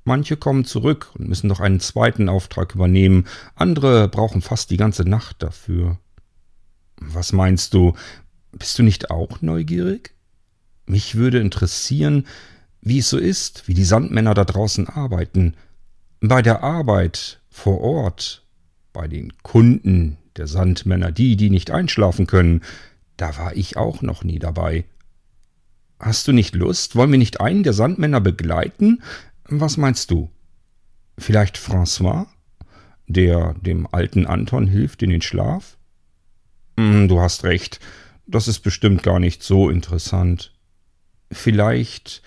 Manche 0.03 0.38
kommen 0.38 0.65
zurück 0.65 1.12
und 1.17 1.27
müssen 1.27 1.47
noch 1.47 1.59
einen 1.59 1.79
zweiten 1.79 2.29
Auftrag 2.29 2.73
übernehmen. 2.73 3.25
Andere 3.55 4.07
brauchen 4.07 4.41
fast 4.41 4.71
die 4.71 4.77
ganze 4.77 5.03
Nacht 5.03 5.43
dafür. 5.43 5.97
Was 6.97 7.33
meinst 7.33 7.73
du? 7.73 7.93
Bist 8.51 8.79
du 8.79 8.83
nicht 8.83 9.12
auch 9.12 9.41
neugierig? 9.41 10.15
Mich 10.85 11.15
würde 11.15 11.39
interessieren, 11.39 12.25
wie 12.81 12.99
es 12.99 13.09
so 13.09 13.17
ist, 13.17 13.67
wie 13.67 13.73
die 13.73 13.83
Sandmänner 13.83 14.33
da 14.33 14.45
draußen 14.45 14.88
arbeiten. 14.88 15.55
Bei 16.21 16.41
der 16.41 16.63
Arbeit 16.63 17.39
vor 17.49 17.81
Ort, 17.81 18.43
bei 18.93 19.07
den 19.07 19.33
Kunden 19.43 20.17
der 20.35 20.47
Sandmänner, 20.47 21.12
die, 21.12 21.35
die 21.35 21.49
nicht 21.49 21.71
einschlafen 21.71 22.25
können, 22.25 22.62
da 23.17 23.38
war 23.38 23.55
ich 23.55 23.77
auch 23.77 24.01
noch 24.01 24.23
nie 24.23 24.39
dabei. 24.39 24.85
Hast 25.99 26.27
du 26.27 26.31
nicht 26.31 26.55
Lust? 26.55 26.95
Wollen 26.95 27.12
wir 27.12 27.19
nicht 27.19 27.41
einen 27.41 27.63
der 27.63 27.73
Sandmänner 27.73 28.21
begleiten? 28.21 29.03
Was 29.51 29.77
meinst 29.77 30.12
du? 30.12 30.29
Vielleicht 31.17 31.57
François, 31.57 32.27
der 33.07 33.55
dem 33.55 33.88
alten 33.91 34.27
Anton 34.27 34.67
hilft 34.67 35.01
in 35.01 35.09
den 35.09 35.23
Schlaf? 35.23 35.77
Hm, 36.77 37.07
du 37.07 37.19
hast 37.19 37.43
recht, 37.43 37.79
das 38.27 38.47
ist 38.47 38.59
bestimmt 38.59 39.01
gar 39.01 39.19
nicht 39.19 39.41
so 39.41 39.69
interessant. 39.69 40.53
Vielleicht 41.31 42.21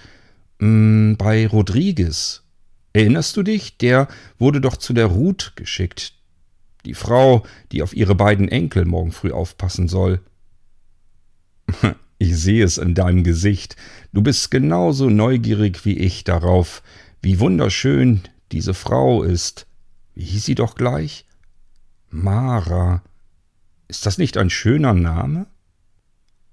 mh, 0.58 0.66
hm, 0.66 1.16
bei 1.16 1.46
Rodriguez. 1.46 2.42
Erinnerst 2.92 3.36
du 3.36 3.44
dich? 3.44 3.78
Der 3.78 4.08
wurde 4.38 4.60
doch 4.60 4.76
zu 4.76 4.92
der 4.92 5.06
Ruth 5.06 5.52
geschickt. 5.54 6.14
Die 6.84 6.94
Frau, 6.94 7.44
die 7.70 7.82
auf 7.82 7.94
ihre 7.94 8.16
beiden 8.16 8.48
Enkel 8.48 8.84
morgen 8.84 9.12
früh 9.12 9.30
aufpassen 9.30 9.86
soll. 9.88 10.20
Ich 12.18 12.36
sehe 12.36 12.64
es 12.64 12.78
in 12.78 12.94
deinem 12.94 13.24
Gesicht. 13.24 13.74
Du 14.12 14.22
bist 14.22 14.52
genauso 14.52 15.10
neugierig 15.10 15.84
wie 15.84 15.98
ich 15.98 16.22
darauf, 16.22 16.84
wie 17.22 17.38
wunderschön 17.38 18.22
diese 18.50 18.74
Frau 18.74 19.22
ist. 19.22 19.66
Wie 20.14 20.24
hieß 20.24 20.44
sie 20.44 20.54
doch 20.54 20.74
gleich? 20.74 21.24
Mara. 22.10 23.02
Ist 23.88 24.04
das 24.04 24.18
nicht 24.18 24.36
ein 24.36 24.50
schöner 24.50 24.92
Name? 24.92 25.46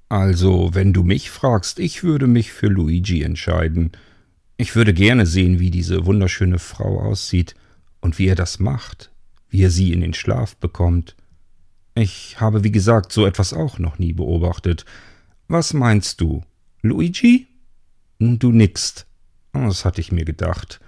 Also, 0.08 0.74
wenn 0.74 0.94
du 0.94 1.04
mich 1.04 1.30
fragst, 1.30 1.80
ich 1.80 2.04
würde 2.04 2.28
mich 2.28 2.52
für 2.52 2.68
Luigi 2.68 3.24
entscheiden. 3.24 3.92
Ich 4.58 4.76
würde 4.76 4.94
gerne 4.94 5.26
sehen, 5.26 5.60
wie 5.60 5.72
diese 5.72 6.06
wunderschöne 6.06 6.60
Frau 6.60 7.02
aussieht 7.02 7.56
und 8.02 8.18
wie 8.18 8.28
er 8.28 8.36
das 8.36 8.60
macht, 8.60 9.12
wie 9.50 9.64
er 9.64 9.72
sie 9.72 9.92
in 9.92 10.02
den 10.02 10.14
Schlaf 10.14 10.56
bekommt. 10.56 11.16
Ich 11.96 12.40
habe, 12.40 12.64
wie 12.64 12.72
gesagt, 12.72 13.12
so 13.12 13.26
etwas 13.26 13.54
auch 13.54 13.78
noch 13.80 14.00
nie 14.00 14.14
beobachtet. 14.14 14.86
Was 15.48 15.74
meinst 15.74 16.22
du? 16.22 16.44
Luigi? 16.82 17.48
Du 18.20 18.52
nickst. 18.52 19.06
Das 19.54 19.86
hatte 19.86 20.02
ich 20.02 20.12
mir 20.12 20.26
gedacht. 20.26 20.80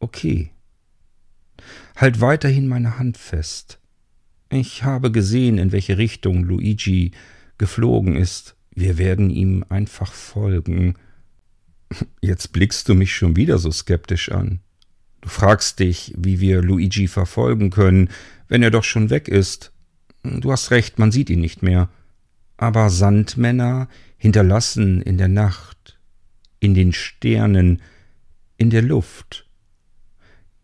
Okay. 0.00 0.50
Halt 1.96 2.20
weiterhin 2.20 2.68
meine 2.68 2.98
Hand 2.98 3.18
fest. 3.18 3.78
Ich 4.50 4.84
habe 4.84 5.12
gesehen, 5.12 5.58
in 5.58 5.72
welche 5.72 5.98
Richtung 5.98 6.44
Luigi 6.44 7.12
geflogen 7.58 8.16
ist. 8.16 8.56
Wir 8.74 8.96
werden 8.96 9.30
ihm 9.30 9.64
einfach 9.68 10.12
folgen. 10.12 10.94
Jetzt 12.20 12.52
blickst 12.52 12.88
du 12.88 12.94
mich 12.94 13.14
schon 13.14 13.36
wieder 13.36 13.58
so 13.58 13.70
skeptisch 13.70 14.30
an. 14.30 14.60
Du 15.20 15.28
fragst 15.28 15.80
dich, 15.80 16.14
wie 16.16 16.40
wir 16.40 16.62
Luigi 16.62 17.08
verfolgen 17.08 17.70
können, 17.70 18.08
wenn 18.46 18.62
er 18.62 18.70
doch 18.70 18.84
schon 18.84 19.10
weg 19.10 19.28
ist. 19.28 19.72
Du 20.22 20.52
hast 20.52 20.70
recht, 20.70 20.98
man 20.98 21.12
sieht 21.12 21.30
ihn 21.30 21.40
nicht 21.40 21.62
mehr. 21.62 21.88
Aber 22.56 22.90
Sandmänner 22.90 23.88
hinterlassen 24.16 25.02
in 25.02 25.18
der 25.18 25.28
Nacht, 25.28 25.97
in 26.60 26.74
den 26.74 26.92
Sternen, 26.92 27.82
in 28.56 28.70
der 28.70 28.82
Luft 28.82 29.48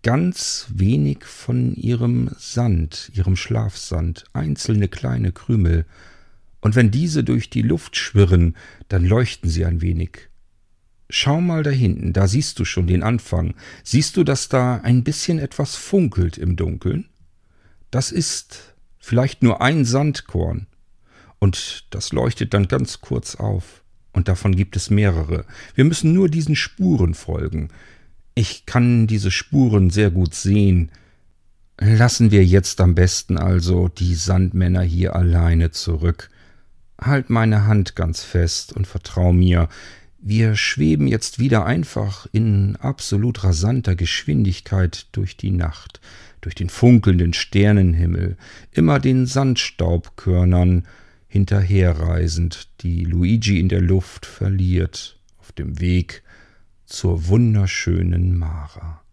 ganz 0.03 0.67
wenig 0.73 1.25
von 1.25 1.75
ihrem 1.75 2.31
Sand, 2.37 3.11
ihrem 3.15 3.37
Schlafsand, 3.37 4.25
einzelne 4.35 4.89
kleine 4.89 5.33
Krümel, 5.33 5.87
und 6.61 6.77
wenn 6.77 6.91
diese 6.91 7.25
durch 7.25 7.51
die 7.51 7.61
Luft 7.61 7.95
schwirren, 7.97 8.57
dann 8.89 9.05
leuchten 9.05 9.51
sie 9.51 9.67
ein 9.67 9.83
wenig. 9.83 10.31
Schau 11.11 11.43
mal 11.43 11.63
da 11.63 11.69
hinten, 11.69 12.15
da 12.15 12.27
siehst 12.27 12.59
du 12.59 12.65
schon 12.65 12.87
den 12.87 13.03
Anfang. 13.03 13.55
Siehst 13.83 14.17
du, 14.17 14.25
dass 14.25 14.49
da 14.49 14.77
ein 14.77 15.05
bisschen 15.05 15.39
etwas 15.39 15.77
funkelt 15.77 16.39
im 16.39 16.57
Dunkeln? 16.57 17.11
Das 17.91 18.11
ist 18.11 18.75
vielleicht 18.99 19.43
nur 19.43 19.61
ein 19.61 19.85
Sandkorn. 19.85 20.67
Und 21.39 21.85
das 21.91 22.15
leuchtet 22.15 22.55
dann 22.55 22.67
ganz 22.67 23.03
kurz 23.03 23.35
auf. 23.35 23.84
Und 24.15 24.29
davon 24.29 24.55
gibt 24.55 24.77
es 24.77 24.91
mehrere. 24.91 25.45
Wir 25.75 25.85
müssen 25.85 26.13
nur 26.13 26.29
diesen 26.29 26.55
Spuren 26.55 27.15
folgen. 27.15 27.69
Ich 28.37 28.65
kann 28.65 29.09
diese 29.09 29.33
Spuren 29.33 29.91
sehr 29.91 30.11
gut 30.11 30.35
sehen. 30.35 30.91
Lassen 31.81 32.31
wir 32.31 32.45
jetzt 32.45 32.81
am 32.81 32.95
besten 32.95 33.37
also 33.37 33.89
die 33.89 34.15
Sandmänner 34.15 34.83
hier 34.83 35.17
alleine 35.17 35.73
zurück. 35.73 36.31
Halt 37.01 37.29
meine 37.29 37.67
Hand 37.67 37.97
ganz 37.97 38.23
fest 38.23 38.73
und 38.73 38.87
vertrau 38.87 39.33
mir. 39.33 39.69
Wir 40.21 40.55
schweben 40.55 41.09
jetzt 41.09 41.41
wieder 41.41 41.67
einfach 41.67 42.29
in 42.31 42.77
absolut 42.77 43.43
rasanter 43.43 43.97
Geschwindigkeit 43.97 45.09
durch 45.11 45.37
die 45.37 45.51
Nacht, 45.51 46.01
durch 46.41 46.55
den 46.55 46.71
funkelnden 46.71 47.33
Sternenhimmel, 47.33 48.37
immer 48.71 49.01
den 49.01 49.27
Sandstaubkörnern 49.27 50.87
hinterherreisend, 51.35 52.69
die 52.83 53.05
Luigi 53.05 53.59
in 53.59 53.69
der 53.69 53.81
Luft 53.81 54.25
verliert, 54.25 55.19
auf 55.41 55.51
dem 55.51 55.81
Weg 55.81 56.23
zur 56.87 57.27
wunderschönen 57.27 58.39
Mara. 58.39 59.04